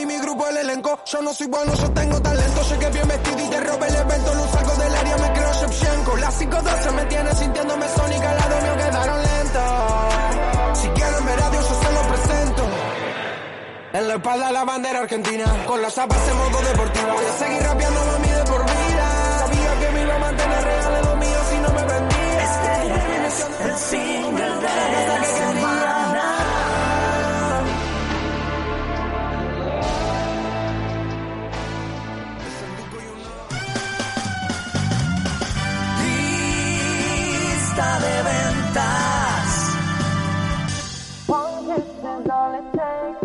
peli, 0.01 0.05
mi 0.05 0.19
grupo 0.19 0.47
el 0.47 0.57
elenco. 0.57 0.99
Yo 1.05 1.21
no 1.21 1.33
soy 1.33 1.47
bueno, 1.47 1.73
yo 1.73 1.91
tengo 1.91 2.21
talento. 2.21 2.61
Que 2.79 2.89
bien 2.89 3.07
vestido 3.07 3.39
y 3.39 3.49
te 3.49 3.59
roba 3.59 3.87
el 3.87 3.95
evento. 3.95 4.35
No 4.35 4.47
salgo 4.47 4.71
del 4.75 4.95
área, 4.95 5.17
me 5.17 5.33
creo 5.33 5.53
Shevchenko. 5.53 6.17
Las 6.17 6.35
512 6.35 6.91
me 6.91 7.05
tiene 7.05 7.35
sintiéndome 7.35 7.87
sónica. 7.89 8.29
Al 8.29 8.37
lado 8.37 8.61
mío 8.61 8.77
quedaron 8.77 9.21
lentos. 9.21 10.79
Si 10.79 10.87
quieren 10.87 11.25
ver 11.25 11.43
a 11.43 11.49
Dios, 11.49 11.69
yo 11.69 11.81
se 11.81 11.93
lo 11.93 12.01
presento. 12.07 12.63
En 13.93 14.07
la 14.07 14.13
espalda 14.15 14.51
la 14.51 14.63
bandera 14.63 14.99
argentina, 14.99 15.45
con 15.67 15.81
las 15.81 15.93
zapas 15.93 16.27
en 16.29 16.37
modo 16.37 16.61
deportivo. 16.61 17.07
Voy 17.13 17.25
a 17.25 17.45
seguir 17.45 17.61
rapeando 17.61 17.99
mami 18.05 18.30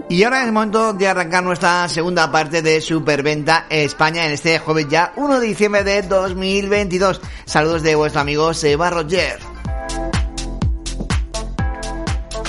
Y 0.09 0.23
ahora 0.23 0.41
es 0.41 0.47
el 0.47 0.53
momento 0.53 0.93
de 0.93 1.09
arrancar 1.09 1.43
nuestra 1.43 1.89
segunda 1.89 2.31
parte 2.31 2.63
de 2.63 2.81
Superventa 2.81 3.67
España 3.69 4.25
en 4.25 4.33
este 4.33 4.61
jueves 4.61 4.87
ya 4.89 5.13
1 5.17 5.41
de 5.41 5.47
diciembre 5.49 5.83
de 5.83 6.03
2022. 6.03 7.21
Saludos 7.45 7.83
de 7.83 7.97
vuestro 7.97 8.21
amigo 8.21 8.55
Seba 8.55 8.89
Roger. 8.91 9.41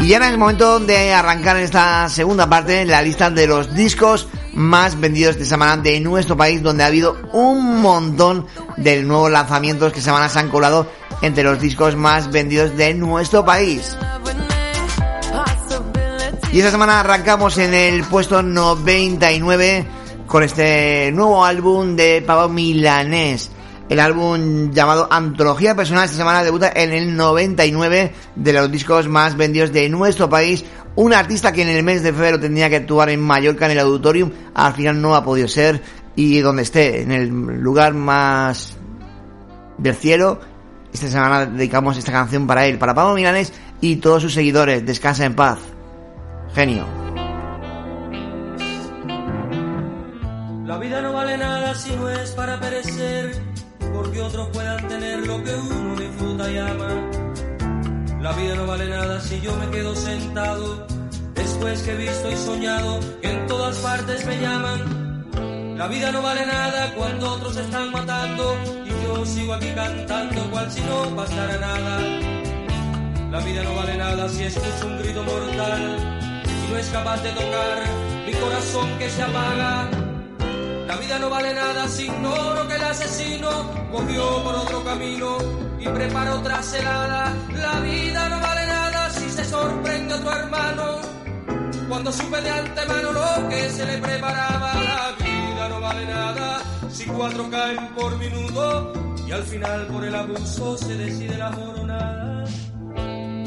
Y 0.00 0.08
ya 0.08 0.16
en 0.16 0.22
el 0.22 0.38
momento 0.38 0.80
de 0.80 1.12
arrancar 1.12 1.58
esta 1.58 2.08
segunda 2.08 2.48
parte, 2.48 2.86
la 2.86 3.02
lista 3.02 3.30
de 3.30 3.46
los 3.46 3.74
discos 3.74 4.26
más 4.54 4.98
vendidos 4.98 5.36
de 5.36 5.44
semana 5.44 5.82
de 5.82 6.00
nuestro 6.00 6.34
país, 6.34 6.62
donde 6.62 6.82
ha 6.82 6.86
habido 6.86 7.18
un 7.34 7.82
montón 7.82 8.46
de 8.78 9.02
nuevos 9.02 9.30
lanzamientos 9.30 9.92
que 9.92 10.00
semana 10.00 10.30
se 10.30 10.38
han 10.38 10.48
colado 10.48 10.86
entre 11.20 11.44
los 11.44 11.60
discos 11.60 11.94
más 11.94 12.30
vendidos 12.30 12.74
de 12.78 12.94
nuestro 12.94 13.44
país. 13.44 13.98
Y 16.54 16.58
esta 16.58 16.70
semana 16.70 17.00
arrancamos 17.00 17.58
en 17.58 17.74
el 17.74 18.04
puesto 18.04 18.40
99 18.40 19.86
con 20.24 20.44
este 20.44 21.10
nuevo 21.10 21.44
álbum 21.44 21.96
de 21.96 22.22
Pavo 22.24 22.48
Milanés. 22.48 23.50
El 23.88 23.98
álbum 23.98 24.70
llamado 24.70 25.08
Antología 25.10 25.74
Personal 25.74 26.04
esta 26.04 26.16
semana 26.16 26.44
debuta 26.44 26.70
en 26.72 26.92
el 26.92 27.16
99 27.16 28.12
de 28.36 28.52
los 28.52 28.70
discos 28.70 29.08
más 29.08 29.36
vendidos 29.36 29.72
de 29.72 29.88
nuestro 29.88 30.28
país. 30.28 30.64
Un 30.94 31.12
artista 31.12 31.50
que 31.50 31.62
en 31.62 31.70
el 31.70 31.82
mes 31.82 32.04
de 32.04 32.12
febrero 32.12 32.38
tendría 32.38 32.70
que 32.70 32.76
actuar 32.76 33.10
en 33.10 33.20
Mallorca 33.20 33.64
en 33.64 33.72
el 33.72 33.80
Auditorium, 33.80 34.30
al 34.54 34.74
final 34.74 35.02
no 35.02 35.16
ha 35.16 35.24
podido 35.24 35.48
ser 35.48 35.82
y 36.14 36.38
donde 36.38 36.62
esté, 36.62 37.02
en 37.02 37.10
el 37.10 37.30
lugar 37.30 37.94
más 37.94 38.76
del 39.78 39.96
cielo. 39.96 40.38
Esta 40.92 41.08
semana 41.08 41.46
dedicamos 41.46 41.96
esta 41.96 42.12
canción 42.12 42.46
para 42.46 42.64
él, 42.64 42.78
para 42.78 42.94
Pablo 42.94 43.16
Milanés 43.16 43.52
y 43.80 43.96
todos 43.96 44.22
sus 44.22 44.34
seguidores. 44.34 44.86
Descansa 44.86 45.24
en 45.24 45.34
paz. 45.34 45.73
Genio. 46.54 46.86
La 50.64 50.78
vida 50.78 51.02
no 51.02 51.12
vale 51.12 51.36
nada 51.36 51.74
si 51.74 51.96
no 51.96 52.08
es 52.08 52.30
para 52.30 52.60
perecer, 52.60 53.42
porque 53.92 54.20
otros 54.20 54.48
puedan 54.52 54.86
tener 54.86 55.26
lo 55.26 55.42
que 55.42 55.52
uno 55.52 55.96
disfruta 55.96 56.50
y 56.52 56.58
ama. 56.58 57.10
La 58.20 58.32
vida 58.34 58.54
no 58.54 58.66
vale 58.68 58.88
nada 58.88 59.20
si 59.20 59.40
yo 59.40 59.56
me 59.56 59.68
quedo 59.70 59.96
sentado 59.96 60.86
después 61.34 61.82
que 61.82 61.90
he 61.90 61.96
visto 61.96 62.30
y 62.30 62.36
soñado 62.36 63.00
que 63.20 63.30
en 63.30 63.46
todas 63.48 63.76
partes 63.78 64.24
me 64.24 64.40
llaman. 64.40 65.76
La 65.76 65.88
vida 65.88 66.12
no 66.12 66.22
vale 66.22 66.46
nada 66.46 66.94
cuando 66.94 67.32
otros 67.32 67.56
están 67.56 67.90
matando 67.90 68.56
y 68.86 68.90
yo 69.04 69.26
sigo 69.26 69.54
aquí 69.54 69.72
cantando 69.74 70.50
cual 70.52 70.70
si 70.70 70.80
no 70.82 71.16
pasara 71.16 71.58
nada. 71.58 71.98
La 73.32 73.40
vida 73.40 73.64
no 73.64 73.74
vale 73.74 73.96
nada 73.96 74.28
si 74.28 74.44
escucho 74.44 74.86
un 74.86 74.98
grito 74.98 75.24
mortal 75.24 76.14
no 76.74 76.80
es 76.80 76.88
capaz 76.88 77.22
de 77.22 77.30
tocar 77.30 77.76
mi 78.26 78.32
corazón 78.32 78.98
que 78.98 79.08
se 79.08 79.22
apaga. 79.22 79.88
La 80.88 80.96
vida 80.96 81.18
no 81.20 81.30
vale 81.30 81.54
nada 81.54 81.86
si 81.86 82.06
ignoro 82.06 82.66
que 82.66 82.74
el 82.74 82.82
asesino 82.82 83.48
cogió 83.92 84.42
por 84.42 84.54
otro 84.56 84.84
camino 84.84 85.38
y 85.78 85.86
preparó 85.86 86.40
otra 86.40 86.60
celada. 86.62 87.32
La 87.52 87.78
vida 87.78 88.28
no 88.28 88.40
vale 88.40 88.66
nada 88.66 89.10
si 89.10 89.30
se 89.30 89.44
sorprende 89.44 90.14
otro 90.14 90.32
hermano 90.32 90.84
cuando 91.88 92.10
supe 92.10 92.40
de 92.40 92.50
antemano 92.50 93.12
lo 93.12 93.48
que 93.48 93.70
se 93.70 93.86
le 93.86 93.98
preparaba. 93.98 94.74
La 94.74 95.12
vida 95.24 95.68
no 95.68 95.80
vale 95.80 96.06
nada 96.06 96.60
si 96.90 97.04
cuatro 97.04 97.48
caen 97.50 97.88
por 97.94 98.18
minuto 98.18 98.92
y 99.28 99.30
al 99.30 99.44
final 99.44 99.86
por 99.86 100.04
el 100.04 100.14
abuso 100.14 100.76
se 100.76 100.96
decide 100.96 101.38
la 101.38 101.52
jornada. 101.52 102.44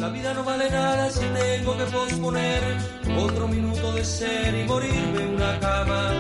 La 0.08 0.14
vida 0.14 0.34
no 0.34 0.42
vale 0.42 0.70
nada 0.70 1.10
si 1.10 1.20
tengo 1.20 1.78
que 1.78 1.84
posponer 1.84 2.62
otro 3.20 3.46
minuto 3.46 3.92
de 3.92 4.06
ser 4.06 4.56
y 4.58 4.64
morirme 4.64 5.22
en 5.22 5.36
una 5.36 5.60
cama. 5.60 6.14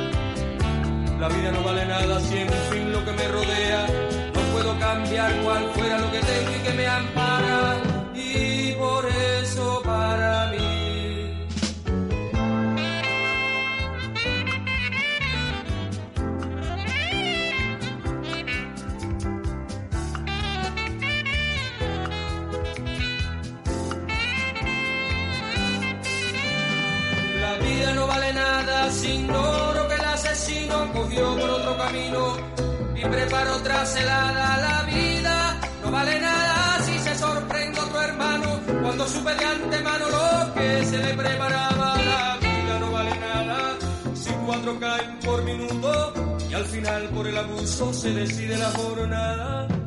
La 1.22 1.30
vida 1.30 1.52
no 1.54 1.64
vale 1.64 1.86
nada 1.86 2.20
si 2.20 2.36
en 2.36 2.50
fin 2.70 2.92
lo 2.92 3.06
que 3.06 3.14
me 3.14 3.28
rodea 3.30 3.88
no 4.36 4.42
puedo 4.52 4.78
cambiar 4.78 5.34
cual 5.42 5.72
fuera 5.74 6.00
lo 6.00 6.12
que 6.12 6.20
tengo 6.20 6.52
y 6.52 6.68
que 6.68 6.74
me 6.74 6.86
ampara. 6.86 7.82
Y 8.14 8.74
por 8.74 9.06
eso 9.06 9.82
para 9.86 10.52
mí. 10.52 10.67
No 27.96 28.06
vale 28.06 28.34
nada 28.34 28.92
si 28.92 29.08
ignoro 29.14 29.88
que 29.88 29.96
el 29.96 30.06
asesino 30.06 30.92
cogió 30.94 31.40
por 31.40 31.50
otro 31.50 31.78
camino 31.78 32.38
y 32.96 33.02
preparó 33.06 33.56
otra 33.56 33.86
celada. 33.86 34.58
La 34.58 34.84
vida 34.84 35.60
no 35.84 35.92
vale 35.92 36.20
nada 36.20 36.80
si 36.86 37.00
se 37.00 37.16
sorprende 37.16 37.80
otro 37.80 38.02
hermano 38.02 38.60
cuando 38.82 39.08
supe 39.08 39.34
de 39.36 39.46
antemano 39.46 40.06
lo 40.10 40.54
que 40.54 40.86
se 40.86 40.98
le 40.98 41.14
preparaba. 41.14 41.98
La 42.04 42.38
vida 42.42 42.80
no 42.80 42.92
vale 42.92 43.20
nada 43.20 43.78
si 44.14 44.32
cuatro 44.46 44.80
caen 44.80 45.20
por 45.20 45.44
minuto 45.44 46.14
y 46.50 46.54
al 46.54 46.66
final 46.66 47.10
por 47.10 47.28
el 47.28 47.38
abuso 47.38 47.94
se 47.94 48.10
decide 48.12 48.58
la 48.58 48.70
jornada. 48.72 49.87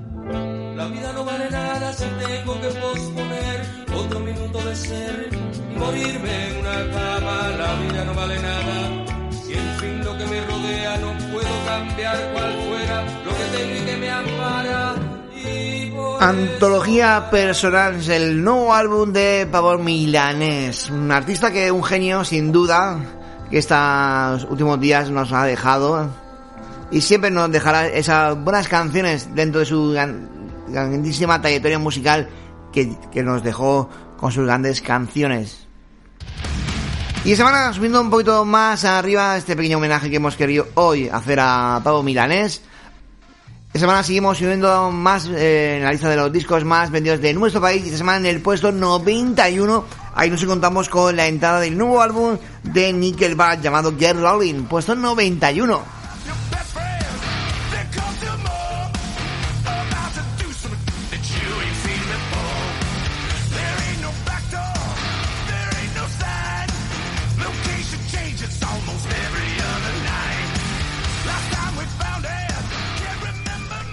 La 0.81 0.87
vida 0.87 1.13
no 1.13 1.25
vale 1.27 1.51
nada 1.51 1.93
si 1.93 2.05
tengo 2.05 2.59
que 2.59 2.69
posponer 2.69 3.87
otro 3.95 4.21
minuto 4.21 4.59
de 4.65 4.75
ser 4.75 5.29
y 5.31 5.79
morirme 5.79 6.49
en 6.49 6.57
una 6.57 6.73
cama. 6.91 7.49
La 7.59 7.75
vida 7.75 8.05
no 8.07 8.15
vale 8.15 8.41
nada 8.41 9.05
si 9.31 9.53
en 9.53 9.77
fin 9.79 10.03
lo 10.03 10.17
que 10.17 10.25
me 10.25 10.41
rodea 10.41 10.97
no 10.97 11.13
puedo 11.33 11.51
cambiar 11.67 12.33
cual 12.33 12.53
fuera 12.67 13.05
lo 13.27 13.31
que 13.31 13.59
tengo 13.59 13.75
y 13.75 13.85
que 13.85 13.97
me 13.99 14.11
ampara. 14.11 14.95
Antología 16.21 17.29
personal 17.31 17.97
es 17.97 18.09
el 18.09 18.43
nuevo 18.43 18.73
álbum 18.73 19.13
de 19.13 19.47
Pavor 19.53 19.81
Milanés, 19.81 20.89
un 20.89 21.13
artista 21.13 21.51
que 21.51 21.71
un 21.71 21.85
genio 21.85 22.25
sin 22.25 22.53
duda 22.53 22.99
que 23.51 23.59
estos 23.59 24.45
últimos 24.45 24.81
días 24.81 25.11
nos 25.11 25.31
ha 25.31 25.45
dejado 25.45 26.09
y 26.91 27.03
siempre 27.03 27.31
nos 27.31 27.51
dejará 27.53 27.87
esas 27.87 28.35
buenas 28.43 28.67
canciones 28.67 29.35
dentro 29.35 29.61
de 29.61 29.67
su 29.67 29.95
grandísima 30.71 31.41
trayectoria 31.41 31.79
musical 31.79 32.29
que, 32.73 32.97
que 33.11 33.23
nos 33.23 33.43
dejó 33.43 33.89
con 34.17 34.33
sus 34.33 34.47
grandes 34.47 34.81
canciones. 34.83 35.67
Y 37.23 37.33
esta 37.33 37.45
semana, 37.45 37.73
subiendo 37.75 38.01
un 38.01 38.09
poquito 38.09 38.47
más 38.47 38.85
arriba, 38.87 39.37
este 39.37 39.55
pequeño 39.55 39.77
homenaje 39.77 40.09
que 40.09 40.17
hemos 40.17 40.37
querido 40.37 40.69
hoy 40.75 41.09
hacer 41.09 41.39
a 41.41 41.81
Pablo 41.85 42.03
Milanés. 42.03 42.63
Esta 43.69 43.81
semana 43.81 44.03
seguimos 44.03 44.39
subiendo 44.39 44.91
más 44.91 45.27
eh, 45.27 45.77
en 45.77 45.85
la 45.85 45.93
lista 45.93 46.09
de 46.09 46.17
los 46.17 46.33
discos 46.33 46.65
más 46.65 46.91
vendidos 46.91 47.21
de 47.21 47.35
nuestro 47.35 47.61
país. 47.61 47.85
Esta 47.85 47.99
semana 47.99 48.19
en 48.19 48.35
el 48.35 48.41
puesto 48.41 48.73
91, 48.73 49.85
ahí 50.15 50.31
nos 50.31 50.43
encontramos 50.43 50.89
con 50.89 51.15
la 51.15 51.27
entrada 51.27 51.61
del 51.61 51.77
nuevo 51.77 52.01
álbum 52.01 52.39
de 52.63 52.93
Nickelback 52.93 53.61
llamado 53.61 53.95
Get 53.99 54.17
Rolling, 54.17 54.65
puesto 54.65 54.95
91. 54.95 56.00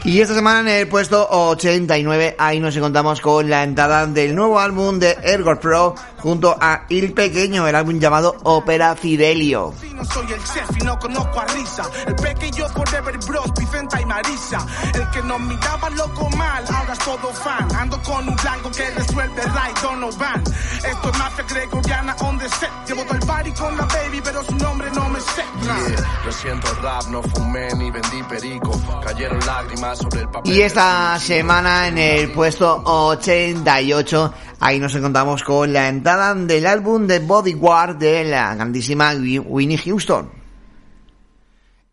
Y 0.08 0.22
esta 0.22 0.36
semana 0.36 0.62
en 0.62 0.68
el 0.70 0.88
puesto 0.88 1.28
89, 1.30 2.38
ahí 2.40 2.62
nos 2.62 2.74
encontramos 2.78 3.20
con 3.20 3.50
la 3.50 3.64
entrada 3.64 4.08
del 4.08 4.34
nuevo 4.36 4.58
álbum 4.58 5.00
de 5.00 5.18
Ergor 5.22 5.60
Pro 5.60 5.96
junto 6.28 6.58
a 6.60 6.84
Il 6.90 7.14
Pequeño, 7.14 7.66
el 7.70 7.74
álbum 7.74 8.00
llamado 8.00 8.36
Opera 8.44 8.98
Fidelio. 8.98 9.74
No 9.94 10.04
soy 10.04 10.26
el 10.34 10.44
chef 10.44 10.70
y 10.78 10.84
no 10.84 11.00
conozco 11.00 11.40
a 11.40 11.46
Risa. 11.46 11.84
El 12.06 12.16
pequeño 12.16 12.68
Forever 12.68 13.18
Bros, 13.26 13.50
Vicenta 13.58 14.02
y 14.02 14.06
Marisa. 14.06 14.66
El 14.94 15.10
que 15.12 15.22
nos 15.22 15.40
miraba 15.40 15.90
loco 15.92 16.30
mal, 16.32 16.66
ahora 16.68 16.92
es 16.92 17.00
todo 17.00 17.34
fan. 17.34 17.74
Ando 17.74 17.98
con 18.04 18.28
un 18.28 18.36
blanco 18.36 18.70
que 18.72 18.90
resuelve 18.92 19.42
right, 19.42 19.78
Donovan. 19.82 20.44
Esto 20.44 21.10
es 21.10 21.18
mafia 21.18 21.46
gregoriana 21.48 22.16
on 22.20 22.38
the 22.40 22.50
set. 22.50 22.70
Llevo 22.86 23.04
todo 23.06 23.14
el 23.14 23.26
party 23.26 23.52
con 23.54 23.78
la 23.78 23.86
baby, 23.86 24.22
pero 24.22 24.44
su 24.44 24.56
nombre 24.58 24.92
no 24.94 25.08
me 25.08 25.22
sé. 25.22 25.44
Yeah, 25.64 26.24
Lo 26.26 26.32
siento 26.34 26.68
rap, 26.84 27.06
no 27.08 27.24
fumé 27.24 27.74
ni 27.76 27.90
vendí 27.90 28.22
perico. 28.24 28.72
Cayeron 29.02 29.40
lágrimas 29.46 29.98
sobre 30.00 30.22
el 30.22 30.30
papel. 30.30 30.52
Y 30.52 30.62
esta 30.62 31.18
semana 31.20 31.88
en 31.88 31.98
el 31.98 32.32
puesto 32.34 32.82
88, 32.84 34.34
ahí 34.60 34.80
nos 34.80 34.96
encontramos 34.96 35.44
con 35.44 35.72
la 35.74 35.88
entrada 35.88 36.34
del 36.36 36.66
álbum 36.66 37.08
de 37.08 37.20
Bodyguard 37.20 37.98
de 37.98 38.24
la 38.26 38.56
grandísima 38.56 39.14
Wi- 39.14 39.40
Winnie 39.40 39.78
Houston. 39.78 40.30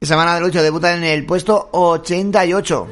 Semana 0.01 0.35
del 0.35 0.45
8 0.45 0.63
debuta 0.63 0.95
en 0.95 1.05
el 1.05 1.25
puesto 1.25 1.69
88. 1.73 2.89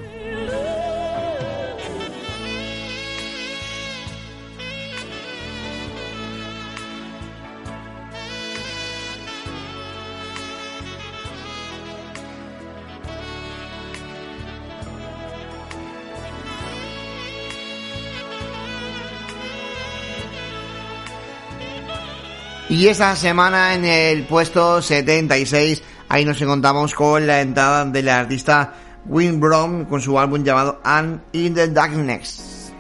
Y 22.73 22.89
esta 22.89 23.15
semana 23.17 23.75
en 23.75 23.85
el 23.85 24.25
puesto 24.25 24.81
76, 24.81 25.83
ahí 26.09 26.25
nos 26.25 26.41
encontramos 26.41 26.95
con 26.95 27.27
la 27.27 27.43
entrada 27.43 27.85
del 27.85 28.09
artista 28.09 28.73
Win 29.05 29.39
Brown 29.39 29.85
con 29.85 30.01
su 30.01 30.19
álbum 30.19 30.43
llamado 30.43 30.81
And 30.83 31.21
in 31.33 31.53
the 31.53 31.69
Darkness. 31.69 32.73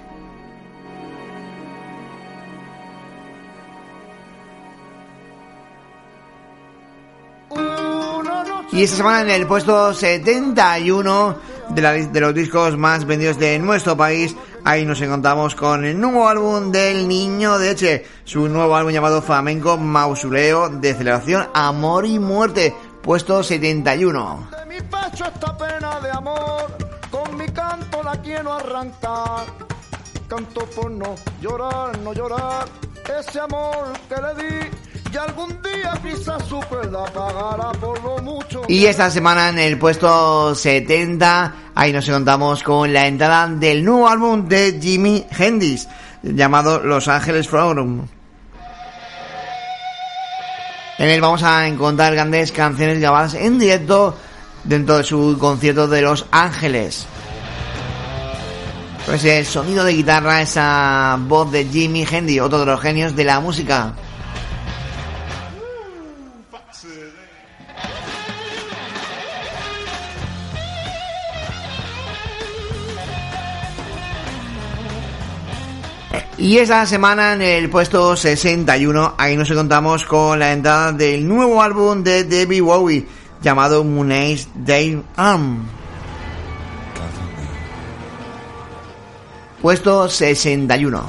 Y 8.72 8.82
esta 8.84 8.96
semana 8.96 9.20
en 9.20 9.42
el 9.42 9.46
puesto 9.46 9.92
71 9.92 11.36
de, 11.68 11.82
la, 11.82 11.92
de 11.92 12.20
los 12.20 12.34
discos 12.34 12.78
más 12.78 13.04
vendidos 13.04 13.38
de 13.38 13.58
nuestro 13.58 13.94
país, 13.94 14.34
ahí 14.64 14.86
nos 14.86 15.02
encontramos 15.02 15.54
con 15.54 15.84
el 15.84 16.00
nuevo 16.00 16.26
álbum 16.26 16.72
del 16.72 17.06
Niño 17.06 17.58
de 17.58 17.72
Eche, 17.72 18.06
su 18.32 18.48
nuevo 18.48 18.74
álbum 18.74 18.92
llamado 18.92 19.20
Flamenco 19.20 19.76
Mausoleo 19.76 20.70
de 20.70 20.94
Celebración 20.94 21.48
Amor 21.52 22.06
y 22.06 22.18
Muerte, 22.18 22.74
puesto 23.02 23.42
71. 23.42 24.48
De 24.58 24.74
mi 24.74 24.80
pecho 24.80 25.26
esta 25.26 25.54
pena 25.54 26.00
de 26.00 26.10
amor, 26.12 26.74
con 27.10 27.36
mi 27.36 27.44
canto 27.48 28.02
la 28.02 28.16
quiero 28.22 28.54
arrancar. 28.54 29.44
Canto 30.28 30.64
por 30.74 30.90
no 30.90 31.14
llorar, 31.42 31.98
no 31.98 32.14
llorar, 32.14 32.64
ese 33.20 33.38
amor 33.38 33.92
que 34.08 34.14
le 34.14 34.42
di. 34.42 34.66
Y 35.12 35.16
algún 35.18 35.50
día 35.60 35.92
quizás 36.02 36.42
su 36.46 36.58
la 36.90 37.04
pagará 37.12 37.70
por 37.72 38.02
lo 38.02 38.16
mucho. 38.22 38.62
Y 38.66 38.86
esta 38.86 39.10
semana 39.10 39.50
en 39.50 39.58
el 39.58 39.78
puesto 39.78 40.54
70, 40.54 41.54
ahí 41.74 41.92
nos 41.92 42.08
encontramos 42.08 42.62
con 42.62 42.94
la 42.94 43.06
entrada 43.06 43.46
del 43.46 43.84
nuevo 43.84 44.08
álbum 44.08 44.48
de 44.48 44.78
Jimi 44.80 45.26
Hendrix, 45.38 45.86
llamado 46.22 46.80
Los 46.82 47.08
Ángeles 47.08 47.46
Forum. 47.46 48.06
En 51.02 51.08
él 51.08 51.20
vamos 51.20 51.42
a 51.42 51.66
encontrar 51.66 52.14
grandes 52.14 52.52
canciones 52.52 53.00
grabadas 53.00 53.34
en 53.34 53.58
directo 53.58 54.16
dentro 54.62 54.98
de 54.98 55.02
su 55.02 55.36
concierto 55.36 55.88
de 55.88 56.00
Los 56.00 56.26
Ángeles. 56.30 57.06
Pues 59.04 59.24
el 59.24 59.44
sonido 59.44 59.82
de 59.82 59.94
guitarra, 59.94 60.42
esa 60.42 61.18
voz 61.18 61.50
de 61.50 61.64
Jimmy 61.64 62.06
Hendy, 62.08 62.38
otro 62.38 62.60
de 62.60 62.66
los 62.66 62.80
genios 62.80 63.16
de 63.16 63.24
la 63.24 63.40
música. 63.40 63.94
Y 76.42 76.58
esta 76.58 76.84
semana 76.86 77.34
en 77.34 77.42
el 77.42 77.70
puesto 77.70 78.16
61, 78.16 79.14
ahí 79.16 79.36
nos 79.36 79.48
encontramos 79.48 80.04
con 80.04 80.40
la 80.40 80.50
entrada 80.50 80.90
del 80.90 81.28
nuevo 81.28 81.62
álbum 81.62 82.02
de 82.02 82.24
Debbie 82.24 82.60
Bowie 82.60 83.06
llamado 83.40 83.84
Moonage 83.84 84.48
Day 84.56 85.00
Arm. 85.14 85.64
Puesto 89.60 90.08
61. 90.08 91.04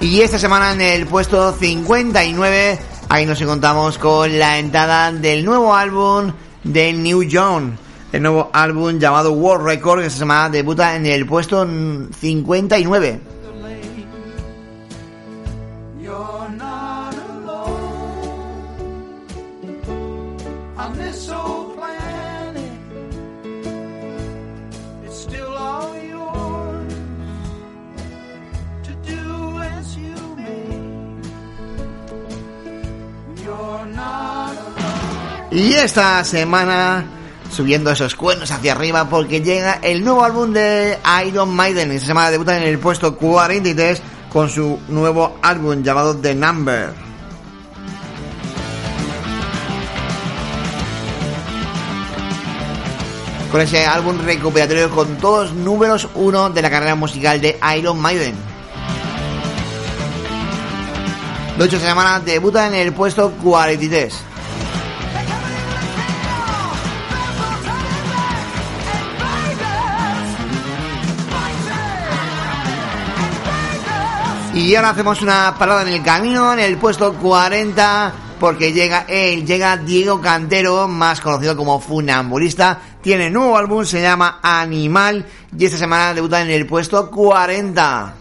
Y 0.00 0.22
esta 0.22 0.38
semana 0.38 0.72
en 0.72 0.80
el 0.80 1.06
puesto 1.06 1.52
59 1.52 2.95
Ahí 3.08 3.24
nos 3.24 3.40
encontramos 3.40 3.98
con 3.98 4.36
la 4.36 4.58
entrada 4.58 5.12
del 5.12 5.44
nuevo 5.44 5.74
álbum 5.74 6.32
de 6.64 6.92
New 6.92 7.22
John. 7.30 7.78
El 8.12 8.22
nuevo 8.22 8.50
álbum 8.52 8.98
llamado 8.98 9.32
World 9.32 9.64
Record 9.64 10.00
que 10.00 10.06
esta 10.06 10.18
semana 10.18 10.48
debuta 10.50 10.96
en 10.96 11.06
el 11.06 11.24
puesto 11.24 11.66
59. 12.18 13.35
Y 35.56 35.72
esta 35.72 36.22
semana 36.22 37.06
subiendo 37.50 37.90
esos 37.90 38.14
cuernos 38.14 38.50
hacia 38.50 38.72
arriba 38.72 39.08
porque 39.08 39.40
llega 39.40 39.78
el 39.80 40.04
nuevo 40.04 40.22
álbum 40.22 40.52
de 40.52 40.98
Iron 41.26 41.48
Maiden. 41.56 41.92
Esta 41.92 42.08
semana 42.08 42.30
debuta 42.30 42.58
en 42.58 42.64
el 42.64 42.78
puesto 42.78 43.16
43 43.16 44.02
con 44.30 44.50
su 44.50 44.78
nuevo 44.88 45.38
álbum 45.40 45.82
llamado 45.82 46.14
The 46.14 46.34
Number. 46.34 46.92
Con 53.50 53.60
ese 53.62 53.86
álbum 53.86 54.18
recuperatorio 54.26 54.90
con 54.90 55.16
todos 55.16 55.54
números 55.54 56.06
uno 56.16 56.50
de 56.50 56.60
la 56.60 56.68
carrera 56.68 56.96
musical 56.96 57.40
de 57.40 57.58
Iron 57.78 57.98
Maiden. 57.98 58.34
De 61.56 61.64
hecho, 61.64 61.80
semana 61.80 62.20
debuta 62.20 62.66
en 62.66 62.74
el 62.74 62.92
puesto 62.92 63.30
43. 63.42 64.35
Y 74.56 74.74
ahora 74.74 74.88
hacemos 74.88 75.20
una 75.20 75.54
parada 75.58 75.82
en 75.82 75.88
el 75.88 76.02
camino, 76.02 76.50
en 76.50 76.60
el 76.60 76.78
puesto 76.78 77.12
40, 77.12 78.14
porque 78.40 78.72
llega 78.72 79.04
él, 79.06 79.44
llega 79.44 79.76
Diego 79.76 80.18
Cantero, 80.22 80.88
más 80.88 81.20
conocido 81.20 81.54
como 81.54 81.78
Funambulista. 81.78 82.80
Tiene 83.02 83.28
nuevo 83.28 83.58
álbum, 83.58 83.84
se 83.84 84.00
llama 84.00 84.40
Animal, 84.42 85.26
y 85.56 85.66
esta 85.66 85.76
semana 85.76 86.14
debuta 86.14 86.40
en 86.40 86.48
el 86.48 86.66
puesto 86.66 87.10
40. 87.10 88.14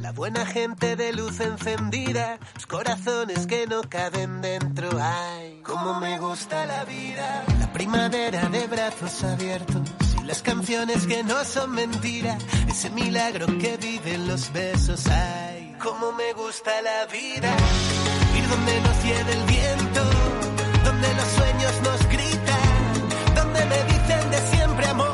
La 0.00 0.12
buena 0.12 0.46
gente 0.46 0.96
de 0.96 1.12
luz 1.12 1.38
encendida, 1.40 2.38
los 2.54 2.64
corazones 2.66 3.46
que 3.46 3.66
no 3.66 3.82
caben 3.82 4.40
dentro. 4.40 4.88
Ay, 4.98 5.60
cómo 5.62 6.00
me 6.00 6.18
gusta 6.18 6.64
la 6.64 6.86
vida. 6.86 7.44
La 7.60 7.70
primavera 7.70 8.48
de 8.48 8.66
brazos 8.66 9.22
abiertos 9.24 10.03
las 10.26 10.42
canciones 10.42 11.06
que 11.06 11.22
no 11.22 11.44
son 11.44 11.72
mentira. 11.72 12.38
Ese 12.68 12.90
milagro 12.90 13.46
que 13.58 13.76
viven 13.76 14.26
los 14.26 14.52
besos. 14.52 15.06
Ay, 15.06 15.76
cómo 15.82 16.12
me 16.12 16.32
gusta 16.32 16.70
la 16.82 17.06
vida. 17.06 17.50
Ir 18.36 18.48
donde 18.48 18.80
nos 18.80 19.04
lleve 19.04 19.32
el 19.32 19.44
viento, 19.44 20.00
donde 20.84 21.14
los 21.14 21.28
sueños 21.28 21.72
nos 21.82 22.08
gritan, 22.08 23.34
donde 23.34 23.64
me 23.66 23.84
dicen 23.84 24.30
de 24.30 24.56
siempre 24.56 24.86
amor. 24.86 25.13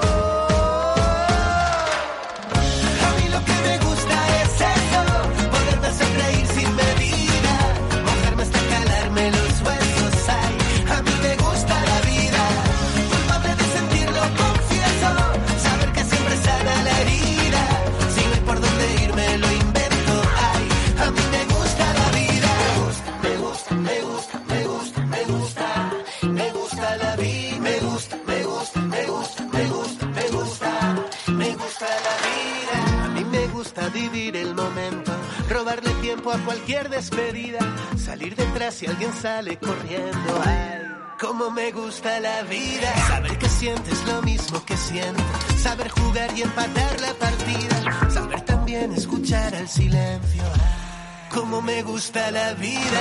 Vivir 34.00 34.36
el 34.36 34.54
momento, 34.54 35.12
robarle 35.48 35.90
tiempo 36.00 36.32
a 36.32 36.38
cualquier 36.38 36.88
despedida, 36.88 37.58
salir 38.02 38.34
detrás 38.34 38.74
si 38.74 38.86
alguien 38.86 39.12
sale 39.12 39.58
corriendo. 39.58 40.42
Ay, 40.44 40.78
cómo 41.20 41.50
me 41.50 41.70
gusta 41.70 42.18
la 42.20 42.42
vida, 42.44 42.90
saber 43.08 43.36
que 43.38 43.48
sientes 43.48 44.02
lo 44.06 44.22
mismo 44.22 44.64
que 44.64 44.76
siento, 44.76 45.22
saber 45.58 45.90
jugar 45.90 46.30
y 46.36 46.42
empatar 46.42 47.00
la 47.00 47.12
partida, 47.14 48.10
saber 48.10 48.40
también 48.42 48.92
escuchar 48.92 49.54
al 49.54 49.68
silencio. 49.68 50.42
Ay, 50.54 51.28
cómo 51.34 51.60
me 51.60 51.82
gusta 51.82 52.30
la 52.30 52.54
vida, 52.54 53.00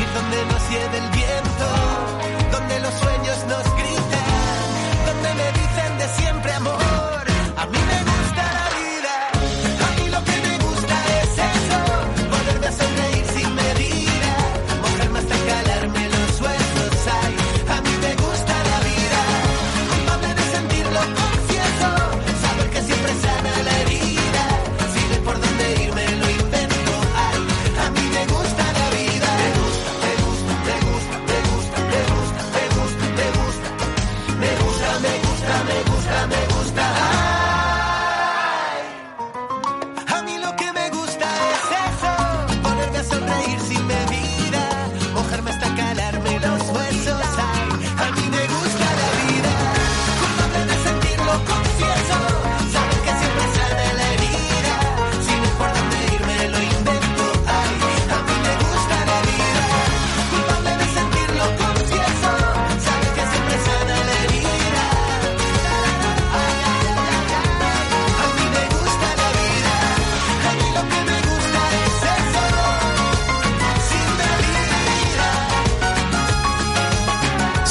ir 0.00 0.08
donde 0.14 0.38
nos 0.50 0.70
lleve 0.70 0.98
el 0.98 1.10
viento, 1.10 1.45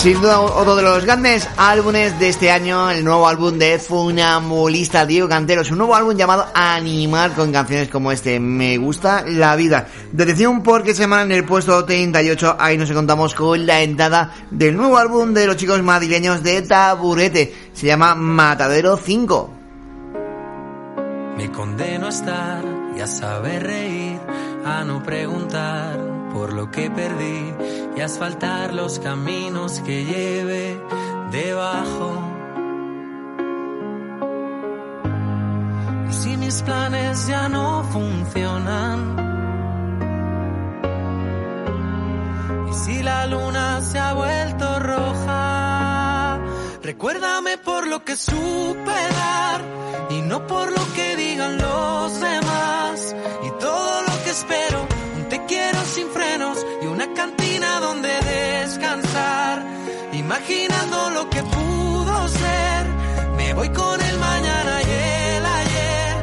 Sin 0.06 0.22
duda 0.22 0.40
otro 0.40 0.76
de 0.76 0.84
los 0.84 1.04
grandes 1.04 1.50
álbumes 1.58 2.20
de 2.20 2.30
este 2.30 2.52
año, 2.52 2.92
el 2.92 3.04
nuevo 3.04 3.28
álbum 3.28 3.58
de 3.58 3.80
Funambulista 3.80 5.04
Diego 5.04 5.28
Cantero, 5.28 5.64
su 5.64 5.76
nuevo 5.76 5.96
álbum 5.96 6.16
llamado 6.16 6.46
Animar 6.54 7.34
con 7.34 7.52
canciones 7.52 7.90
como 7.90 8.12
este, 8.12 8.40
Me 8.40 8.78
gusta 8.78 9.24
la 9.26 9.56
vida. 9.56 9.88
Detención 10.12 10.62
porque 10.62 10.94
semana 10.94 11.24
en 11.24 11.32
el 11.32 11.44
puesto 11.44 11.84
38, 11.84 12.56
ahí 12.60 12.78
nos 12.78 12.92
encontramos 12.92 13.34
con 13.34 13.66
la 13.66 13.82
entrada 13.82 14.32
del 14.52 14.78
nuevo 14.78 15.00
álbum 15.00 15.34
de 15.34 15.48
los 15.48 15.58
chicos 15.58 15.82
madrileños 15.82 16.44
de 16.44 16.62
Taburete, 16.62 17.72
se 17.74 17.88
llama 17.88 18.14
Matadero 18.14 18.98
5. 18.98 19.54
Me 21.36 21.52
condeno 21.52 22.06
a 22.06 22.10
estar 22.10 22.64
y 22.96 23.02
a 23.02 23.08
saber 23.08 23.64
reír, 23.64 24.20
a 24.64 24.84
no 24.84 25.02
preguntar 25.02 26.15
por 26.36 26.52
lo 26.52 26.70
que 26.70 26.92
perdí 26.92 27.54
y 27.96 28.02
asfaltar 28.02 28.74
los 28.74 29.00
caminos 29.00 29.80
que 29.80 30.04
lleve 30.04 30.78
debajo. 31.32 32.12
Y 36.10 36.14
si 36.14 36.36
mis 36.36 36.62
planes 36.62 37.26
ya 37.28 37.48
no 37.48 37.86
funcionan, 37.86 38.98
y 42.70 42.74
si 42.74 43.02
la 43.02 43.28
luna 43.28 43.82
se 43.82 43.98
ha 43.98 44.12
vuelto 44.12 44.80
roja, 44.80 46.42
recuérdame 46.84 47.58
por 47.60 47.88
lo 47.88 48.04
que 48.04 48.18
supe 48.18 48.98
dar 49.24 49.62
y 50.10 50.22
no 50.22 50.46
por 50.46 50.70
lo 50.70 50.84
que 50.96 51.16
digan 51.16 51.58
los 51.58 52.20
demás 52.20 53.16
y 53.42 53.50
todo 53.52 54.02
lo 54.02 54.24
que 54.26 54.32
espero 54.32 55.05
quiero 55.66 55.86
sin 55.86 56.10
frenos 56.10 56.66
y 56.82 56.86
una 56.86 57.14
cantina 57.14 57.80
donde 57.80 58.10
descansar. 58.10 59.64
Imaginando 60.14 61.10
lo 61.12 61.30
que 61.30 61.42
pudo 61.44 62.28
ser, 62.28 62.86
me 63.38 63.54
voy 63.54 63.70
con 63.70 64.00
el 64.02 64.18
mañana 64.20 64.82
y 64.82 64.92
el 65.38 65.46
ayer. 65.46 66.16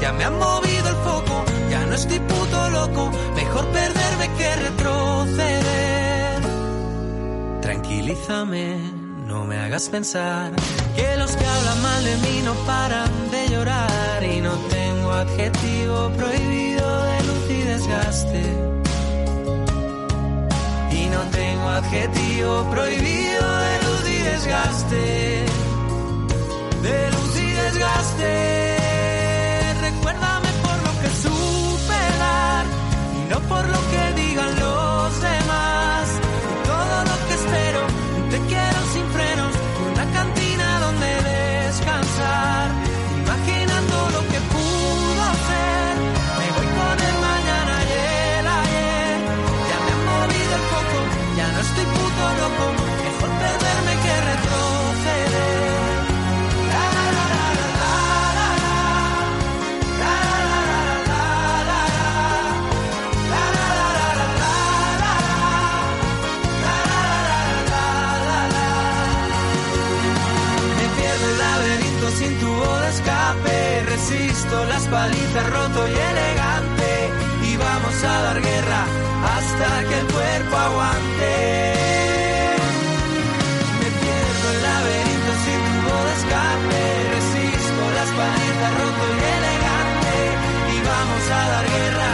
Ya 0.00 0.12
me 0.12 0.24
han 0.24 0.38
movido 0.38 0.88
el 0.88 0.96
foco, 0.96 1.44
ya 1.70 1.86
no 1.86 1.94
estoy 1.94 2.18
puto 2.20 2.70
loco. 2.70 3.10
Mejor 3.34 3.66
perderme 3.68 4.30
que 4.38 4.56
retroceder. 4.56 6.42
Tranquilízame, 7.62 8.78
no 9.26 9.44
me 9.44 9.58
hagas 9.58 9.88
pensar 9.88 10.52
que 10.96 11.16
los 11.16 11.36
que 11.36 11.46
hablan 11.46 11.82
mal 11.82 12.04
de 12.04 12.16
mí 12.16 12.40
no 12.44 12.54
paran 12.66 13.30
de 13.30 13.48
llorar 13.48 14.24
y 14.24 14.40
no 14.40 14.54
tengo 14.76 15.12
adjetivo 15.12 16.10
prohibido 16.16 17.02
de 17.04 17.22
luz 17.24 17.50
y 17.50 17.62
desgaste. 17.62 18.77
Tengo 21.32 21.68
adjetivo 21.68 22.70
prohibido 22.70 23.56
de 23.66 23.82
luz 23.84 24.08
y 24.08 24.18
desgaste. 24.22 25.44
De 26.82 27.10
luz 27.10 27.36
y 27.36 27.50
desgaste. 27.62 28.30
Recuérdame 29.80 30.48
por 30.62 30.76
lo 30.86 30.92
que 31.02 31.10
supe 31.22 32.00
dar 32.18 32.64
y 33.16 33.30
no 33.30 33.40
por 33.48 33.64
lo 33.66 33.80
que 33.90 34.22
digan 34.22 34.50
los 34.60 35.20
demás. 35.20 36.04
Y 36.52 36.66
todo 36.66 37.04
lo 37.10 37.16
que 37.26 37.34
espero, 37.34 37.80
te 38.30 38.38
quiero 38.48 38.80
sin 38.92 39.06
frenos 39.10 39.57
Resisto 74.48 74.64
las 74.64 74.86
palizas 74.86 75.50
roto 75.50 75.88
y 75.88 75.92
elegante. 75.92 77.10
Y 77.42 77.56
vamos 77.58 78.04
a 78.04 78.22
dar 78.22 78.40
guerra 78.40 78.86
hasta 79.36 79.88
que 79.88 79.98
el 79.98 80.06
cuerpo 80.06 80.56
aguante. 80.56 81.74
Me 83.78 83.88
pierdo 84.00 84.46
el 84.54 84.62
laberinto 84.62 85.32
sin 85.44 85.60
tubo 85.68 85.96
de 86.06 86.12
escape. 86.18 86.80
Resisto 87.16 87.82
las 87.98 88.10
palizas 88.20 88.72
roto 88.80 89.04
y 89.12 89.20
elegante. 89.36 90.16
Y 90.72 90.76
vamos 90.92 91.24
a 91.30 91.42
dar 91.52 91.64
guerra 91.76 92.12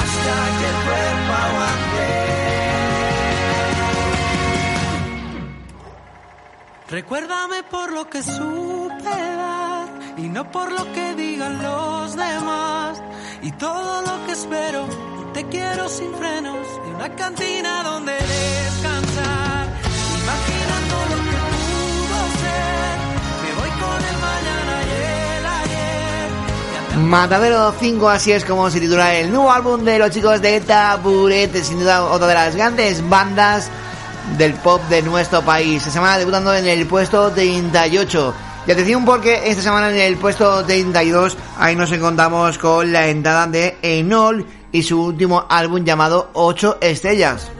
hasta 0.00 0.34
que 0.58 0.66
el 0.72 0.78
cuerpo 0.86 1.32
aguante. 1.44 2.08
Recuérdame 6.88 7.62
por 7.70 7.92
lo 7.92 8.08
que 8.08 8.22
supe 8.22 9.31
dar 10.32 10.44
y 10.44 10.44
no 10.46 10.50
por 10.50 10.70
lo 10.72 10.92
que 10.92 11.14
digan 11.14 11.62
los 11.62 12.16
demás. 12.16 13.00
Y 13.42 13.52
todo 13.52 14.02
lo 14.02 14.26
que 14.26 14.32
espero, 14.32 14.86
te 15.34 15.44
quiero 15.48 15.88
sin 15.88 16.12
frenos 16.14 16.66
y 16.86 16.94
una 16.94 17.08
cantina 17.16 17.82
donde 17.82 18.12
descansar. 18.12 19.66
Imaginando 20.22 20.96
lo 21.10 21.16
que 21.30 21.38
pudo 21.52 22.20
ser, 22.42 22.96
me 23.42 23.50
voy 23.60 23.70
con 23.80 24.00
el 24.10 24.18
mañana 24.28 24.74
y 24.84 25.38
el 25.38 25.46
ayer. 25.46 26.98
Matadero 26.98 27.74
5, 27.78 28.08
así 28.08 28.32
es 28.32 28.44
como 28.44 28.70
se 28.70 28.80
titula 28.80 29.14
el 29.14 29.30
nuevo 29.30 29.50
álbum 29.50 29.84
de 29.84 29.98
los 29.98 30.10
chicos 30.10 30.40
de 30.40 30.60
Taburete, 30.60 31.64
sin 31.64 31.80
duda 31.80 32.04
otra 32.04 32.28
de 32.28 32.34
las 32.34 32.54
grandes 32.54 33.08
bandas 33.08 33.68
del 34.38 34.54
pop 34.54 34.80
de 34.88 35.02
nuestro 35.02 35.42
país. 35.42 35.78
Esta 35.78 35.90
semana 35.90 36.18
debutando 36.18 36.54
en 36.54 36.66
el 36.66 36.86
puesto 36.86 37.32
38. 37.32 38.34
Y 38.64 38.70
atención 38.70 39.04
porque 39.04 39.50
esta 39.50 39.62
semana 39.62 39.90
en 39.90 39.96
el 39.96 40.16
puesto 40.16 40.64
32 40.64 41.36
ahí 41.58 41.74
nos 41.74 41.90
encontramos 41.90 42.58
con 42.58 42.92
la 42.92 43.08
entrada 43.08 43.46
de 43.48 43.76
Enol 43.82 44.46
y 44.70 44.82
su 44.84 45.02
último 45.02 45.44
álbum 45.48 45.84
llamado 45.84 46.30
8 46.34 46.78
estrellas. 46.80 47.50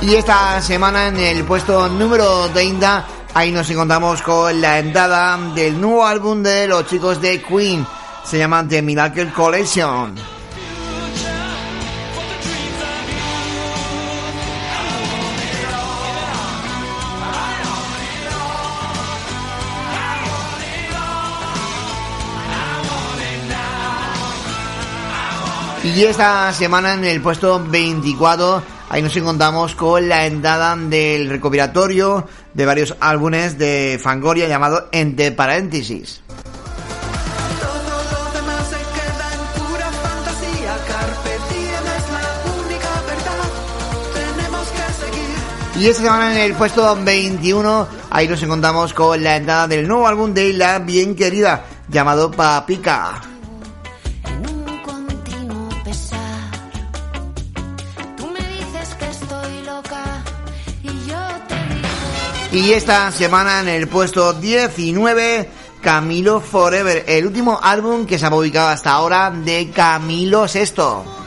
Y 0.00 0.14
esta 0.14 0.62
semana 0.62 1.08
en 1.08 1.18
el 1.18 1.44
puesto 1.44 1.88
número 1.88 2.48
30 2.48 3.17
ahí 3.38 3.52
nos 3.52 3.70
encontramos 3.70 4.20
con 4.20 4.60
la 4.60 4.80
entrada 4.80 5.38
del 5.54 5.80
nuevo 5.80 6.04
álbum 6.04 6.42
de 6.42 6.66
los 6.66 6.86
chicos 6.86 7.20
de 7.20 7.40
Queen. 7.40 7.86
Se 8.24 8.36
llama 8.36 8.66
The 8.66 8.82
Miracle 8.82 9.32
Collection. 9.32 10.16
Y 25.84 26.04
esta 26.04 26.52
semana 26.52 26.94
en 26.94 27.04
el 27.04 27.22
puesto 27.22 27.64
24, 27.64 28.62
ahí 28.88 29.00
nos 29.00 29.16
encontramos 29.16 29.76
con 29.76 30.08
la 30.08 30.26
entrada 30.26 30.74
del 30.74 31.28
recopilatorio 31.28 32.26
de 32.58 32.66
varios 32.66 32.96
álbumes 32.98 33.56
de 33.56 34.00
Fangoria 34.02 34.48
llamado 34.48 34.88
Entre 34.90 35.30
Paréntesis. 35.30 36.22
Y 45.78 45.86
esta 45.86 46.02
semana 46.02 46.32
en 46.32 46.38
el 46.38 46.54
puesto 46.54 46.98
21, 47.00 47.88
ahí 48.10 48.26
nos 48.26 48.42
encontramos 48.42 48.92
con 48.92 49.22
la 49.22 49.36
entrada 49.36 49.68
del 49.68 49.86
nuevo 49.86 50.08
álbum 50.08 50.34
de 50.34 50.52
La 50.52 50.80
Bien 50.80 51.14
Querida 51.14 51.64
llamado 51.88 52.32
Papica. 52.32 53.37
Y 62.50 62.72
esta 62.72 63.12
semana 63.12 63.60
en 63.60 63.68
el 63.68 63.88
puesto 63.88 64.32
19, 64.32 65.50
Camilo 65.82 66.40
Forever, 66.40 67.04
el 67.06 67.26
último 67.26 67.60
álbum 67.62 68.06
que 68.06 68.18
se 68.18 68.24
ha 68.24 68.30
publicado 68.30 68.68
hasta 68.68 68.92
ahora 68.92 69.30
de 69.30 69.70
Camilo 69.70 70.46
VI. 70.46 71.18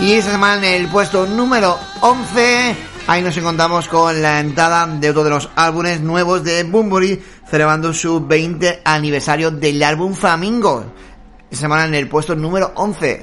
Y 0.00 0.14
esta 0.14 0.32
semana 0.32 0.66
en 0.66 0.82
el 0.82 0.88
puesto 0.88 1.26
número 1.26 1.78
11 2.00 2.89
ahí 3.10 3.22
nos 3.22 3.36
encontramos 3.36 3.88
con 3.88 4.22
la 4.22 4.38
entrada 4.38 4.86
de 4.86 5.10
otro 5.10 5.24
de 5.24 5.30
los 5.30 5.50
álbumes 5.56 6.00
nuevos 6.00 6.44
de 6.44 6.62
Bumburi, 6.62 7.20
celebrando 7.50 7.92
su 7.92 8.24
20 8.24 8.82
aniversario 8.84 9.50
del 9.50 9.82
álbum 9.82 10.14
Flamingo. 10.14 10.84
Esta 11.50 11.62
semana 11.62 11.86
en 11.86 11.96
el 11.96 12.08
puesto 12.08 12.36
número 12.36 12.70
11. 12.76 13.20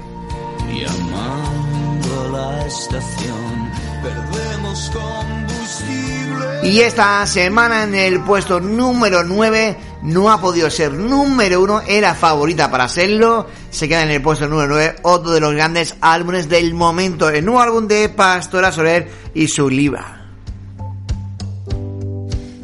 Llamando 0.74 2.22
a 2.22 2.38
la 2.38 2.66
estación, 2.66 3.72
perdemos 4.04 4.92
combustible. 4.92 6.70
Y 6.70 6.82
esta 6.82 7.26
semana 7.26 7.84
en 7.84 7.96
el 7.96 8.20
puesto 8.20 8.60
número 8.60 9.24
9 9.24 9.78
no 10.08 10.32
ha 10.32 10.39
podido 10.39 10.70
ser 10.70 10.93
número 10.93 11.62
1, 11.62 11.82
era 11.82 12.16
favorita 12.16 12.72
para 12.72 12.88
serlo. 12.88 13.47
Se 13.70 13.89
queda 13.89 14.03
en 14.03 14.12
el 14.12 14.22
puesto 14.22 14.47
número 14.47 14.70
9 14.70 14.95
otro 15.03 15.32
de 15.32 15.41
los 15.41 15.53
grandes 15.53 15.95
álbumes 15.99 16.47
del 16.47 16.74
momento, 16.74 17.30
el 17.30 17.43
nuevo 17.43 17.60
álbum 17.60 17.88
de 17.88 18.08
Pastora 18.08 18.72
Soler 18.72 19.12
y 19.34 19.49
su 19.49 19.70
Liva. 19.70 20.26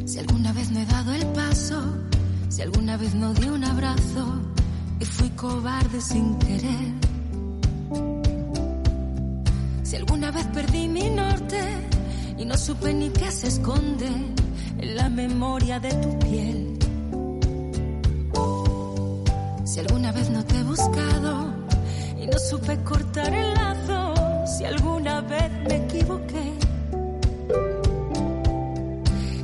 Si 0.05 0.19
alguna 0.19 0.53
vez 0.53 0.71
no 0.71 0.79
he 0.79 0.85
dado 0.85 1.13
el 1.13 1.25
paso, 1.27 1.83
si 2.47 2.61
alguna 2.61 2.95
vez 2.95 3.13
no 3.13 3.33
di 3.33 3.49
un 3.49 3.63
abrazo 3.65 4.41
y 5.01 5.05
fui 5.05 5.29
cobarde 5.31 5.99
sin 5.99 6.39
querer. 6.39 6.93
Si 9.83 9.97
alguna 9.97 10.31
vez 10.31 10.47
perdí 10.53 10.87
mi 10.87 11.09
norte 11.09 11.59
y 12.37 12.45
no 12.45 12.55
supe 12.55 12.93
ni 12.93 13.09
qué 13.09 13.29
se 13.29 13.49
esconde 13.49 14.07
en 14.07 14.95
la 14.95 15.09
memoria 15.09 15.81
de 15.81 15.89
tu 15.89 16.19
piel. 16.19 16.72
Si 19.74 19.80
alguna 19.80 20.11
vez 20.11 20.30
no 20.30 20.45
te 20.45 20.59
he 20.59 20.63
buscado 20.63 21.47
y 22.15 22.28
no 22.28 22.38
supe 22.38 22.78
cortar 22.84 23.34
el 23.34 23.55
lazo, 23.55 24.13
si 24.45 24.65
alguna 24.65 25.21
vez 25.21 25.51
me 25.67 25.78
equivoqué. 25.78 26.53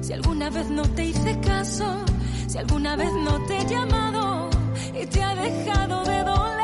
Si 0.01 0.13
alguna 0.13 0.51
vez 0.51 0.69
no 0.69 0.83
te 0.83 1.05
hice 1.05 1.39
caso, 1.39 2.05
si 2.47 2.59
alguna 2.59 2.95
vez 2.95 3.11
no 3.11 3.43
te 3.47 3.57
he 3.57 3.65
llamado 3.65 4.51
y 5.01 5.03
te 5.07 5.23
ha 5.23 5.33
dejado 5.33 6.03
de 6.03 6.19
doler, 6.23 6.58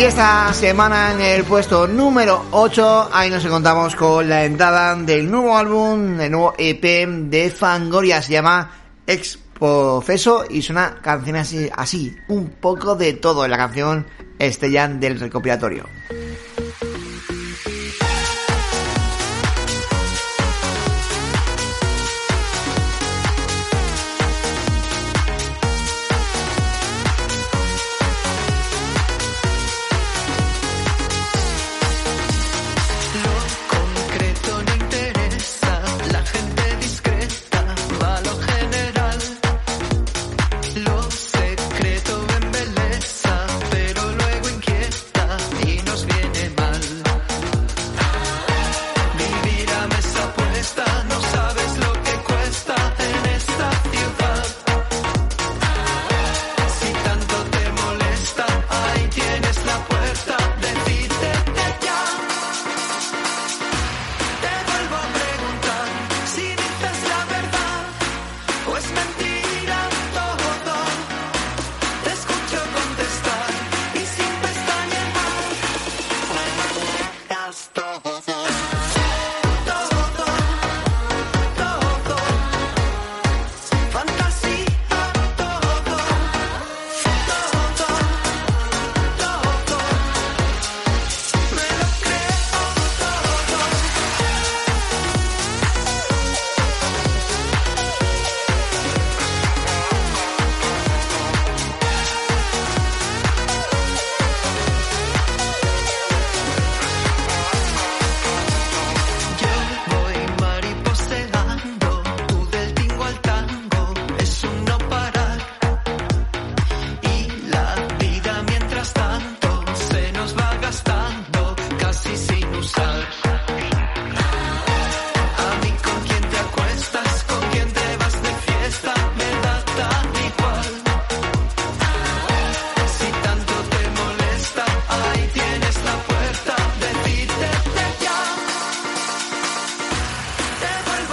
Y 0.00 0.04
esta 0.04 0.50
semana 0.54 1.12
en 1.12 1.20
el 1.20 1.44
puesto 1.44 1.86
número 1.86 2.46
8, 2.52 3.10
ahí 3.12 3.28
nos 3.28 3.44
encontramos 3.44 3.94
con 3.94 4.26
la 4.26 4.46
entrada 4.46 4.96
del 4.96 5.30
nuevo 5.30 5.54
álbum, 5.54 6.18
el 6.18 6.30
nuevo 6.30 6.54
EP 6.56 7.06
de 7.06 7.50
Fangoria, 7.50 8.22
se 8.22 8.32
llama 8.32 8.70
Expofeso 9.06 10.46
y 10.48 10.60
es 10.60 10.70
una 10.70 11.02
canción 11.02 11.36
así, 11.36 11.68
así, 11.76 12.16
un 12.28 12.48
poco 12.48 12.96
de 12.96 13.12
todo 13.12 13.44
en 13.44 13.50
la 13.50 13.58
canción 13.58 14.06
Estellán 14.38 15.00
del 15.00 15.20
recopilatorio. 15.20 15.84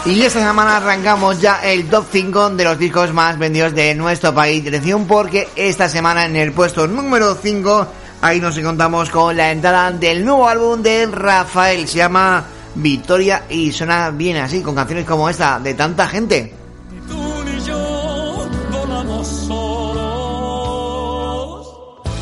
Y 0.08 0.22
esta 0.22 0.40
semana 0.40 0.78
arrancamos 0.78 1.42
ya 1.42 1.60
el 1.62 1.90
top 1.90 2.06
5 2.10 2.52
de 2.52 2.64
los 2.64 2.80
discos 2.80 3.12
más 3.12 3.38
vendidos 3.38 3.76
de 3.76 3.94
nuestro 3.94 4.34
país. 4.34 4.66
Atención 4.66 5.06
porque 5.06 5.50
esta 5.54 5.90
semana 5.90 6.26
en 6.26 6.38
el 6.38 6.54
puesto 6.54 6.88
número 6.88 7.36
5, 7.36 7.88
ahí 8.22 8.40
nos 8.40 8.58
encontramos 8.58 9.10
con 9.10 9.36
la 9.36 9.52
entrada 9.52 9.92
del 9.92 10.24
nuevo 10.24 10.48
álbum 10.48 10.82
de 10.82 11.08
Rafael. 11.08 11.86
Se 11.90 11.98
llama 11.98 12.42
Victoria 12.76 13.44
y 13.50 13.74
suena 13.74 14.10
bien 14.12 14.38
así, 14.38 14.62
con 14.62 14.76
canciones 14.76 15.04
como 15.06 15.30
esta, 15.30 15.60
de 15.60 15.74
tanta 15.74 16.08
gente. 16.08 16.54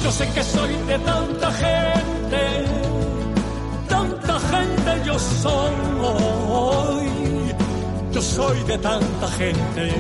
Yo 0.03 0.11
sé 0.11 0.27
que 0.33 0.43
soy 0.43 0.73
de 0.87 0.99
tanta 0.99 1.51
gente, 1.51 2.65
tanta 3.87 4.39
gente 4.39 5.05
yo 5.05 5.19
soy. 5.19 5.94
Yo 8.15 8.21
soy 8.21 8.63
de 8.63 8.77
tanta 8.77 9.27
gente. 9.27 9.91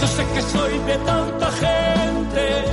Yo 0.00 0.06
sé 0.06 0.24
que 0.32 0.40
soy 0.40 0.78
de 0.86 0.96
tanta 0.98 1.50
gente, 1.50 2.64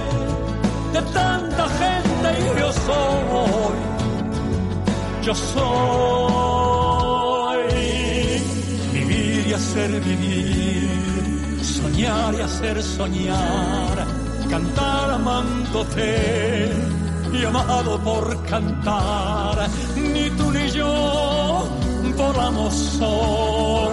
de 0.93 1.01
tanta 1.11 1.67
gente 1.81 2.29
y 2.39 2.43
yo 2.59 2.71
soy. 2.73 3.77
Yo 5.23 5.33
soy 5.33 5.63
vivir 8.93 9.47
y 9.47 9.53
hacer 9.53 9.99
vivir, 10.01 11.63
soñar 11.63 12.35
y 12.35 12.41
hacer 12.41 12.83
soñar, 12.83 14.05
cantar 14.47 15.09
amándote 15.09 16.71
y 17.33 17.45
amado 17.45 17.99
por 18.03 18.43
cantar. 18.43 19.67
Ni 19.95 20.29
tú 20.29 20.51
ni 20.51 20.69
yo 20.69 21.67
volamos 22.15 22.73
solos. 22.73 23.92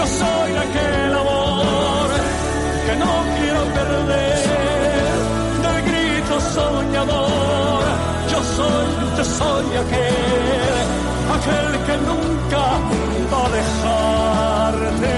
Yo 0.00 0.06
soy 0.06 0.52
aquel 0.56 1.12
amor 1.14 2.08
que 2.86 2.96
no 2.96 3.12
quiero 3.36 3.62
perder, 3.76 4.38
del 5.62 5.80
grito 5.88 6.40
soñador. 6.40 7.84
Yo 8.32 8.40
soy, 8.56 8.86
yo 9.18 9.24
soy 9.24 9.66
aquel, 9.76 10.74
aquel 11.36 11.72
que 11.84 11.96
nunca 12.08 12.62
va 13.30 13.40
a 13.44 13.50
dejarte. 13.58 15.14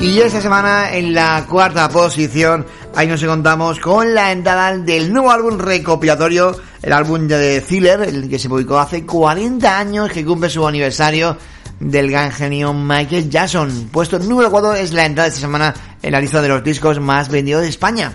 Y 0.00 0.20
esta 0.20 0.42
semana 0.42 0.92
en 0.94 1.14
la 1.14 1.46
cuarta 1.48 1.88
posición, 1.88 2.66
ahí 2.94 3.06
nos 3.06 3.22
encontramos 3.22 3.80
con 3.80 4.12
la 4.12 4.32
entrada 4.32 4.76
del 4.76 5.10
nuevo 5.14 5.30
álbum 5.30 5.58
recopilatorio, 5.58 6.54
el 6.82 6.92
álbum 6.92 7.28
de 7.28 7.60
Thriller, 7.60 8.00
el 8.02 8.28
que 8.28 8.38
se 8.38 8.48
publicó 8.48 8.78
hace 8.78 9.04
40 9.04 9.78
años, 9.78 10.10
que 10.10 10.24
cumple 10.24 10.48
su 10.48 10.66
aniversario 10.66 11.36
del 11.78 12.10
gran 12.10 12.30
genio 12.30 12.72
Michael 12.72 13.28
Jackson. 13.30 13.88
Puesto 13.90 14.18
número 14.18 14.50
4 14.50 14.74
es 14.74 14.92
la 14.92 15.06
entrada 15.06 15.28
de 15.28 15.34
esta 15.34 15.40
semana 15.40 15.74
en 16.02 16.12
la 16.12 16.20
lista 16.20 16.40
de 16.40 16.48
los 16.48 16.62
discos 16.62 17.00
más 17.00 17.28
vendidos 17.28 17.62
de 17.62 17.68
España. 17.68 18.12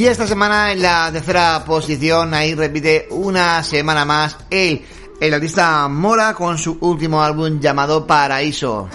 Y 0.00 0.06
esta 0.06 0.26
semana 0.26 0.72
en 0.72 0.80
la 0.80 1.10
tercera 1.12 1.62
posición, 1.62 2.32
ahí 2.32 2.54
repite 2.54 3.06
una 3.10 3.62
semana 3.62 4.06
más 4.06 4.34
el, 4.48 4.82
el 5.20 5.34
artista 5.34 5.88
Mora 5.88 6.32
con 6.32 6.56
su 6.56 6.78
último 6.80 7.22
álbum 7.22 7.60
llamado 7.60 8.06
Paraíso. 8.06 8.88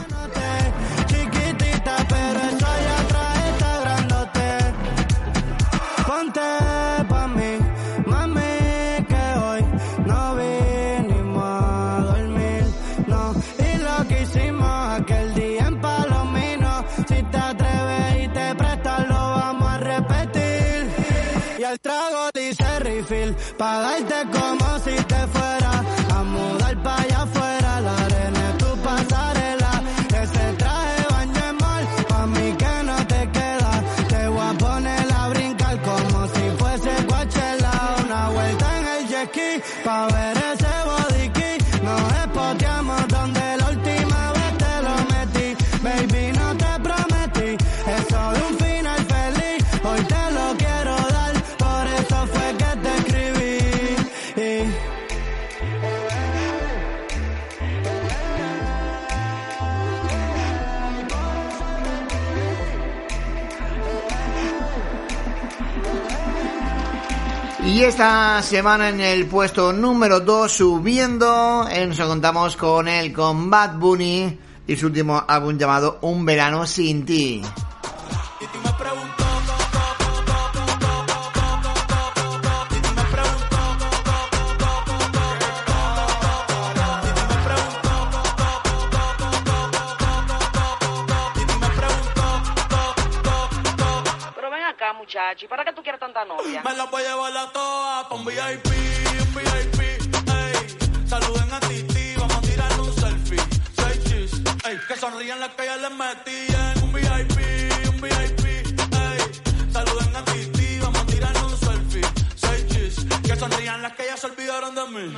Y 67.66 67.82
esta 67.82 68.42
semana 68.44 68.90
en 68.90 69.02
el 69.02 69.26
puesto 69.26 69.74
número 69.74 70.20
2 70.20 70.52
subiendo, 70.52 71.68
eh, 71.68 71.86
nos 71.88 72.00
encontramos 72.00 72.56
con 72.56 72.88
el 72.88 73.12
Combat 73.12 73.76
Bunny 73.76 74.40
y 74.68 74.76
su 74.76 74.86
último 74.86 75.24
álbum 75.28 75.58
llamado 75.58 75.98
Un 76.02 76.24
verano 76.26 76.68
sin 76.68 77.06
ti. 77.06 77.42
Pero 94.36 94.50
ven 94.52 94.64
acá, 94.64 94.94
muchacho, 94.94 95.46
¿y 95.46 95.48
para 95.48 95.66
qué 95.66 95.74
novia? 96.28 96.62
Me 96.64 96.76
la 96.76 96.86
voy 96.86 97.04
a 97.04 97.10
llevar 97.10 97.38
a 97.38 97.52
todas 97.52 98.06
pa' 98.06 98.16
un 98.16 98.26
VIP, 98.26 98.68
un 99.22 99.36
VIP, 99.36 99.80
ey. 99.82 101.08
Saluden 101.08 101.54
a 101.54 101.60
Titi, 101.60 102.16
vamos 102.18 102.36
a 102.36 102.42
tirar 102.42 102.80
un 102.80 102.94
selfie. 102.94 103.42
Seis 103.76 104.04
chis, 104.06 104.32
ey. 104.68 104.78
Que 104.88 104.96
sonrían 104.96 105.40
las 105.40 105.50
que 105.56 105.66
ya 105.66 105.78
les 105.78 105.92
metían. 105.92 106.84
Un 106.84 106.94
VIP, 106.94 107.38
un 107.90 108.02
VIP, 108.02 108.46
ey. 108.46 109.72
Saluden 109.72 110.16
a 110.16 110.26
Titi, 110.26 110.80
vamos 110.80 111.00
a 111.00 111.06
tirar 111.06 111.36
un 111.44 111.58
selfie. 111.58 112.02
Seis 112.36 112.68
chis, 112.68 113.06
que 113.24 113.36
sonrían 113.36 113.82
las 113.82 113.94
que 113.96 114.06
ya 114.06 114.18
se 114.18 114.28
olvidaron 114.28 114.76
de 114.76 114.86
mí. 114.88 115.18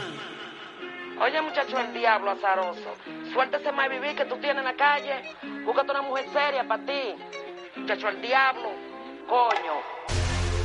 Oye, 1.19 1.41
muchacho, 1.41 1.79
el 1.79 1.93
diablo 1.93 2.31
azaroso. 2.31 2.93
Suéltese 3.33 3.71
más 3.71 3.89
vivir 3.89 4.15
que 4.15 4.25
tú 4.25 4.37
tienes 4.37 4.57
en 4.57 4.65
la 4.65 4.75
calle. 4.75 5.35
Búscate 5.65 5.91
una 5.91 6.03
mujer 6.03 6.25
seria 6.31 6.67
para 6.67 6.85
ti. 6.85 7.15
Muchacho, 7.75 8.09
el 8.09 8.21
diablo. 8.21 8.69
Coño. 9.27 10.06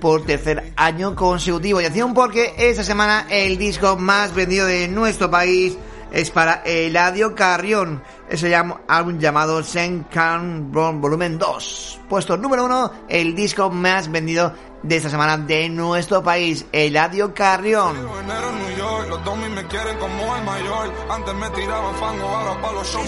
por 0.00 0.24
tercer 0.24 0.72
año 0.76 1.14
consecutivo. 1.14 1.80
Y 1.80 1.84
atención 1.84 2.14
porque 2.14 2.54
esta 2.58 2.84
semana 2.84 3.26
el 3.30 3.58
disco 3.58 3.96
más 3.96 4.34
vendido 4.34 4.66
de 4.66 4.88
nuestro 4.88 5.30
país 5.30 5.76
es 6.12 6.30
para 6.30 6.62
Eladio 6.64 7.34
Carrión. 7.34 8.02
Ese 8.28 8.54
álbum 8.54 9.18
llamado 9.18 9.62
Senkan 9.62 10.72
Volumen 10.72 11.38
2. 11.38 12.00
Puesto 12.08 12.36
número 12.36 12.64
1, 12.64 12.92
el 13.08 13.34
disco 13.36 13.70
más 13.70 14.10
vendido 14.10 14.52
de 14.82 14.96
esta 14.96 15.10
semana 15.10 15.36
de 15.38 15.68
nuestro 15.68 16.22
país, 16.22 16.66
Eladio 16.72 17.32
Carrión. 17.34 17.96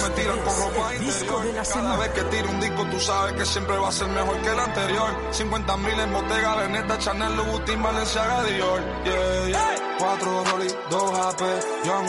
el 0.06 0.12
tiran 0.14 0.38
con 0.40 0.54
ropa 0.56 0.94
interior. 0.94 1.64
Cada 1.72 1.96
vez 1.96 2.08
que 2.10 2.22
tiro 2.22 2.50
un 2.50 2.60
disco, 2.60 2.84
tú 2.90 3.00
sabes 3.00 3.32
que 3.34 3.44
siempre 3.44 3.76
va 3.76 3.88
a 3.88 3.92
ser 3.92 4.08
mejor 4.08 4.36
que 4.40 4.48
el 4.48 4.58
anterior. 4.58 5.10
50 5.30 5.76
mil 5.78 6.00
en 6.00 6.12
Bottega, 6.12 6.56
Veneta, 6.56 6.98
Chanel, 6.98 7.36
Louboutin, 7.36 7.82
Balenciaga, 7.82 8.44
Dior. 8.44 8.80
Yeah, 9.04 9.48
yeah. 9.48 9.74
Cuatro 9.98 10.44
Rolly, 10.44 10.68
dos 10.90 11.18
AP. 11.18 11.42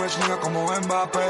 Es 0.05 0.17
nigga 0.19 0.39
como 0.39 0.65
Mbappé. 0.65 1.25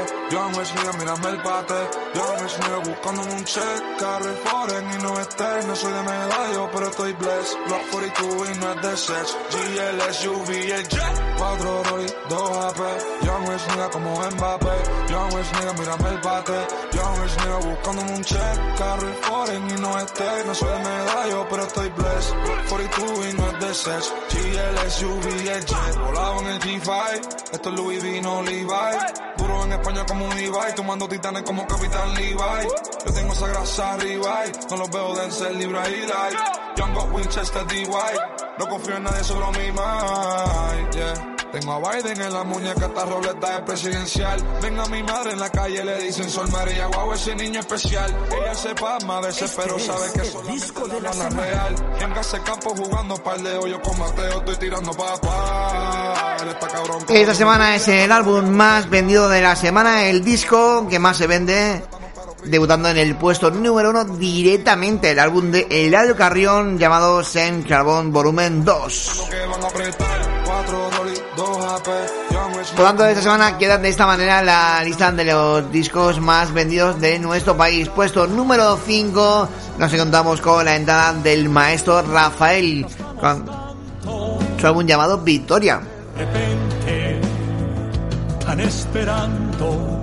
Es 0.60 0.74
nigga, 0.74 0.92
mírame 0.98 1.28
el 1.30 1.42
bate. 1.70 1.98
Yo 2.14 2.46
es 2.46 2.58
nigga 2.58 2.78
buscando 2.78 3.22
un 3.22 3.44
check. 3.44 3.98
Carre 3.98 4.34
foreign 4.44 4.90
y 4.92 5.02
no 5.02 5.20
estés. 5.20 5.66
No 5.66 5.76
soy 5.76 5.92
de 5.92 6.02
medallo, 6.02 6.70
pero 6.72 6.86
estoy 6.88 7.12
blessed. 7.12 7.56
Block 7.66 7.90
42 7.90 8.50
y 8.50 8.58
no 8.58 8.72
es 8.72 8.82
de 8.82 8.96
sex. 8.96 9.36
GL, 9.50 10.14
SUV, 10.14 10.50
el 10.50 10.88
jet. 10.88 11.36
Cuatro 11.38 11.82
Rolly, 11.84 12.12
dos 12.28 12.50
AP. 12.64 12.78
Yo 13.22 13.38
no 13.38 13.52
es 13.52 13.68
nigga 13.68 13.90
como 13.90 14.14
Mbappé. 14.16 14.76
Yo 15.08 15.28
no 15.28 15.38
es 15.38 15.52
nigga, 15.52 15.72
mírame 15.74 16.08
el 16.08 16.18
bate. 16.18 16.66
Yo 16.92 17.16
no 17.16 17.24
es 17.24 17.36
nigga 17.38 17.56
buscando 17.56 18.02
un 18.02 18.24
check. 18.24 18.78
Carre 18.78 19.12
foreign 19.22 19.70
y 19.70 19.80
no 19.80 19.98
estés. 19.98 20.46
No 20.46 20.54
soy 20.54 20.68
de 20.70 20.78
medallo, 20.78 21.46
pero 21.48 21.62
estoy 21.62 21.88
blessed. 21.90 22.34
Block 22.44 22.68
42 22.68 23.26
y 23.26 23.32
no 23.34 23.50
es 23.50 23.60
de 23.60 23.74
sex. 23.74 24.12
GL, 24.30 24.90
SUV, 24.90 25.26
el 25.48 25.64
jet. 25.64 25.98
Volado 25.98 26.40
en 26.40 26.46
el 26.48 26.60
G5. 26.60 26.90
Esto 27.52 27.68
es 27.68 27.74
Louis 27.76 28.02
V, 28.02 28.20
no 28.22 28.42
Levi. 28.42 28.66
Duro 29.36 29.64
en 29.64 29.72
España 29.72 30.04
como 30.06 30.26
un 30.26 30.34
Levi. 30.34 30.74
Tomando 30.74 31.08
titanes 31.08 31.42
como 31.42 31.59
Capitán 31.66 32.14
Levi. 32.14 32.68
Yo 33.06 33.12
tengo 33.12 33.32
esa 33.32 33.46
grasa 33.48 33.94
arriba. 33.94 34.44
y 34.46 34.70
No 34.70 34.76
los 34.76 34.90
veo 34.90 35.14
de 35.14 35.30
ser 35.30 35.54
Libra 35.54 35.88
y 35.88 36.00
Light. 36.06 36.60
Got 36.94 37.12
Winchester 37.12 37.66
DY. 37.66 37.86
No 38.58 38.68
confío 38.68 38.96
en 38.96 39.04
nadie, 39.04 39.22
solo 39.22 39.50
mi 39.52 39.70
mind. 39.70 40.94
Yeah. 40.94 41.39
Tengo 41.52 41.72
a 41.72 41.92
Biden 41.92 42.20
en 42.20 42.32
la 42.32 42.44
muñeca, 42.44 42.86
esta 42.86 43.04
roleta 43.04 43.56
es 43.56 43.62
presidencial. 43.62 44.40
Venga 44.62 44.86
mi 44.86 45.02
madre 45.02 45.32
en 45.32 45.40
la 45.40 45.50
calle, 45.50 45.84
le 45.84 45.98
dicen 45.98 46.30
Sol 46.30 46.48
María, 46.50 46.86
guau, 46.86 47.12
ese 47.12 47.34
niño 47.34 47.58
especial. 47.58 48.16
Ella 48.30 48.54
se 48.54 48.74
pasma 48.74 49.18
a 49.18 49.20
veces, 49.22 49.52
pero 49.56 49.78
sabe 49.78 50.12
que 50.14 50.24
solamente 50.24 51.00
la 51.02 51.14
la 51.14 51.28
real. 51.28 51.74
En 52.00 52.12
ese 52.12 52.40
campo 52.42 52.74
jugando 52.76 53.16
par 53.16 53.40
de 53.40 53.56
hoyos 53.56 53.80
con 53.80 53.98
Mateo, 53.98 54.38
estoy 54.38 54.56
tirando 54.56 54.92
papá. 54.92 56.36
Cabrón. 56.72 57.04
Esta 57.08 57.34
semana 57.34 57.74
es 57.74 57.88
el 57.88 58.12
álbum 58.12 58.48
más 58.48 58.88
vendido 58.88 59.28
de 59.28 59.40
la 59.40 59.56
semana, 59.56 60.04
el 60.04 60.24
disco 60.24 60.86
que 60.88 60.98
más 60.98 61.16
se 61.16 61.26
vende, 61.26 61.82
debutando 62.44 62.88
en 62.88 62.96
el 62.96 63.16
puesto 63.16 63.50
número 63.50 63.90
uno 63.90 64.04
directamente, 64.04 65.10
el 65.10 65.18
álbum 65.18 65.50
de 65.50 65.66
Eladio 65.70 66.16
Carrión 66.16 66.78
llamado 66.78 67.24
Sen 67.24 67.62
Carbón 67.62 68.12
Volumen 68.12 68.64
2. 68.64 69.28
Por 71.82 72.84
tanto, 72.84 73.06
esta 73.06 73.22
semana 73.22 73.56
queda 73.58 73.78
de 73.78 73.88
esta 73.88 74.06
manera 74.06 74.42
la 74.42 74.82
lista 74.84 75.10
de 75.12 75.24
los 75.24 75.70
discos 75.72 76.20
más 76.20 76.52
vendidos 76.52 77.00
de 77.00 77.18
nuestro 77.18 77.56
país. 77.56 77.88
Puesto 77.88 78.26
número 78.26 78.76
5, 78.76 79.48
nos 79.78 79.92
encontramos 79.92 80.40
con 80.40 80.64
la 80.64 80.76
entrada 80.76 81.12
del 81.14 81.48
maestro 81.48 82.02
Rafael, 82.02 82.86
con 83.20 83.44
su 84.58 84.66
álbum 84.66 84.86
llamado 84.86 85.18
Victoria. 85.18 85.80
repente, 86.16 87.20
tan 88.44 88.60
esperando, 88.60 90.02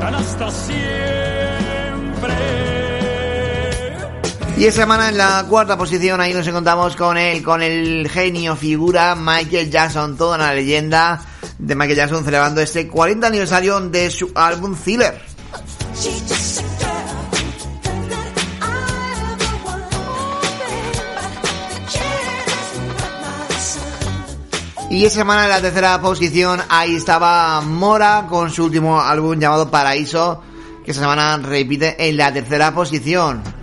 tan 0.00 0.14
hasta 0.14 0.50
siempre. 0.50 0.82
Y 4.56 4.66
esta 4.66 4.82
semana 4.82 5.08
en 5.08 5.16
la 5.16 5.44
cuarta 5.48 5.76
posición 5.78 6.20
ahí 6.20 6.34
nos 6.34 6.46
encontramos 6.46 6.94
con 6.94 7.16
él, 7.16 7.42
con 7.42 7.62
el 7.62 8.08
genio 8.08 8.54
figura 8.54 9.16
Michael 9.16 9.70
Jackson, 9.70 10.16
toda 10.16 10.36
una 10.36 10.52
leyenda 10.52 11.20
de 11.58 11.74
Michael 11.74 11.96
Jackson 11.96 12.24
celebrando 12.24 12.60
este 12.60 12.86
40 12.86 13.26
aniversario 13.26 13.80
de 13.80 14.10
su 14.10 14.30
álbum 14.34 14.76
Thriller. 14.76 15.20
Y 24.90 25.06
esta 25.06 25.20
semana 25.20 25.44
en 25.44 25.50
la 25.50 25.60
tercera 25.62 25.98
posición 26.02 26.60
ahí 26.68 26.96
estaba 26.96 27.62
Mora 27.62 28.26
con 28.28 28.50
su 28.50 28.64
último 28.64 29.00
álbum 29.00 29.40
llamado 29.40 29.70
Paraíso, 29.70 30.42
que 30.84 30.90
esta 30.90 31.02
semana 31.02 31.38
repite 31.38 32.08
en 32.08 32.18
la 32.18 32.30
tercera 32.30 32.74
posición. 32.74 33.61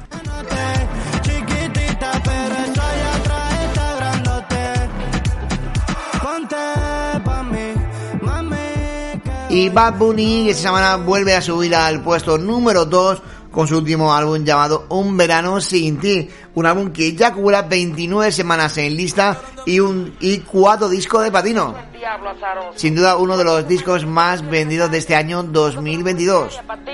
Y 9.50 9.70
Bad 9.70 9.98
Bunny 9.98 10.50
esta 10.50 10.64
semana 10.64 10.96
vuelve 10.98 11.34
a 11.34 11.42
subir 11.42 11.76
al 11.76 12.04
puesto 12.04 12.38
número 12.38 12.86
2 12.86 13.22
con 13.52 13.68
su 13.68 13.80
último 13.80 14.14
álbum 14.14 14.44
llamado 14.44 14.86
Un 14.90 15.18
verano 15.18 15.60
sin 15.60 16.00
ti, 16.00 16.30
un 16.54 16.68
álbum 16.68 16.94
que 16.94 17.16
ya 17.16 17.34
cubra 17.34 17.64
29 17.64 18.32
semanas 18.32 18.78
en 18.78 18.96
lista 18.96 19.42
y 19.66 19.80
un 19.80 20.16
y 20.20 20.42
cuatro 20.42 20.88
discos 20.88 21.24
de 21.24 21.30
azaroso. 21.30 22.74
Sin 22.76 22.94
duda 22.94 23.18
uno 23.18 23.38
de 23.38 23.44
los 23.44 23.68
discos 23.68 24.06
más 24.06 24.48
vendidos 24.48 24.92
de 24.92 25.00
este 25.00 25.16
año 25.16 25.42
2022. 25.42 26.62
Para 26.68 26.84
ti. 26.84 26.92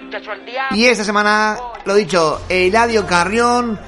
Muchacho, 0.00 0.32
el 0.32 0.46
diablo. 0.46 0.76
Y 0.76 0.86
esta 0.86 1.02
semana, 1.02 1.58
lo 1.84 1.94
dicho, 1.96 2.40
Eladio 2.48 3.04
Carrión 3.04 3.80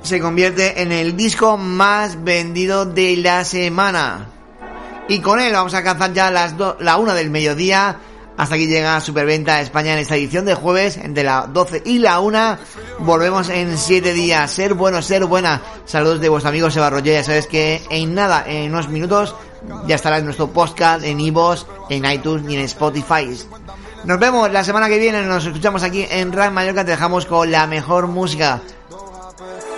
se 0.00 0.20
convierte 0.20 0.80
en 0.80 0.90
el 0.90 1.16
disco 1.16 1.58
más 1.58 2.24
vendido 2.24 2.86
de 2.86 3.16
la 3.18 3.44
semana. 3.44 4.35
Y 5.08 5.20
con 5.20 5.40
él 5.40 5.52
vamos 5.52 5.74
a 5.74 5.78
alcanzar 5.78 6.12
ya 6.12 6.30
las 6.30 6.56
do- 6.56 6.76
la 6.80 6.96
una 6.96 7.14
del 7.14 7.30
mediodía. 7.30 7.98
Hasta 8.36 8.56
aquí 8.56 8.66
llega 8.66 9.00
Superventa 9.00 9.60
España 9.62 9.92
en 9.94 9.98
esta 10.00 10.16
edición 10.16 10.44
de 10.44 10.54
jueves 10.54 10.98
entre 10.98 11.22
la 11.22 11.46
12 11.46 11.82
y 11.86 11.98
la 12.00 12.20
1. 12.20 12.58
Volvemos 12.98 13.48
en 13.48 13.78
7 13.78 14.12
días. 14.12 14.50
Ser 14.50 14.74
bueno, 14.74 15.00
ser 15.00 15.24
buena. 15.24 15.62
Saludos 15.86 16.20
de 16.20 16.28
vuestro 16.28 16.50
amigo 16.50 16.70
Seba 16.70 16.90
Roger. 16.90 17.14
Ya 17.14 17.24
sabes 17.24 17.46
que 17.46 17.82
en 17.88 18.14
nada, 18.14 18.44
en 18.46 18.72
unos 18.72 18.88
minutos, 18.88 19.34
ya 19.86 19.94
estará 19.94 20.18
en 20.18 20.24
nuestro 20.26 20.48
podcast, 20.48 21.02
en 21.04 21.18
iVoox, 21.20 21.64
en 21.88 22.04
iTunes 22.04 22.50
y 22.50 22.56
en 22.56 22.60
Spotify. 22.62 23.30
Nos 24.04 24.18
vemos 24.18 24.52
la 24.52 24.64
semana 24.64 24.88
que 24.88 24.98
viene. 24.98 25.22
Nos 25.22 25.46
escuchamos 25.46 25.82
aquí 25.82 26.06
en 26.10 26.30
Rank 26.32 26.52
Mallorca. 26.52 26.84
Te 26.84 26.90
dejamos 26.90 27.24
con 27.26 27.50
la 27.50 27.66
mejor 27.66 28.06
música. 28.08 28.60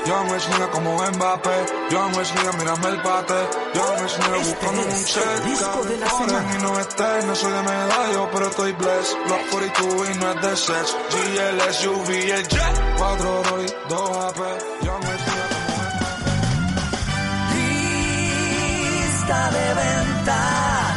Yo 0.09 0.25
no 0.25 0.35
es 0.37 0.49
nigga 0.49 0.71
como 0.71 0.97
Mbappé. 0.97 1.67
Yo 1.91 2.09
no 2.09 2.21
es 2.23 2.35
nigga, 2.35 2.53
mírame 2.53 2.89
el 2.89 2.97
bate. 3.03 3.35
Yo 3.75 3.95
no 3.95 4.07
es 4.07 4.19
nigga 4.19 4.39
buscando 4.39 4.81
un 4.81 5.05
check. 5.05 5.45
Disco 5.45 5.85
de 5.85 5.99
la 5.99 6.09
semana. 6.09 6.57
Y 6.57 6.63
no 6.63 6.81
estés, 6.81 7.25
no 7.27 7.35
soy 7.35 7.53
de 7.53 7.63
medallo, 7.63 8.31
pero 8.33 8.47
estoy 8.47 8.73
blessed. 8.73 9.17
Block 9.27 9.51
42 9.51 10.09
y 10.09 10.15
no 10.19 10.31
es 10.31 10.41
de 10.41 10.57
sex. 10.57 10.97
GL, 11.11 11.61
SUV, 11.75 12.11
el 12.11 12.49
jet. 12.49 12.97
Cuatro 12.97 13.43
Rolly, 13.51 13.71
dos 13.91 14.25
AP. 14.25 14.39
Yo 14.81 14.99
no 14.99 15.13
es 15.13 15.21
nigga 15.27 15.47
como 15.53 15.77
Lista 19.13 19.51
de 19.51 19.75
venta. 19.75 20.88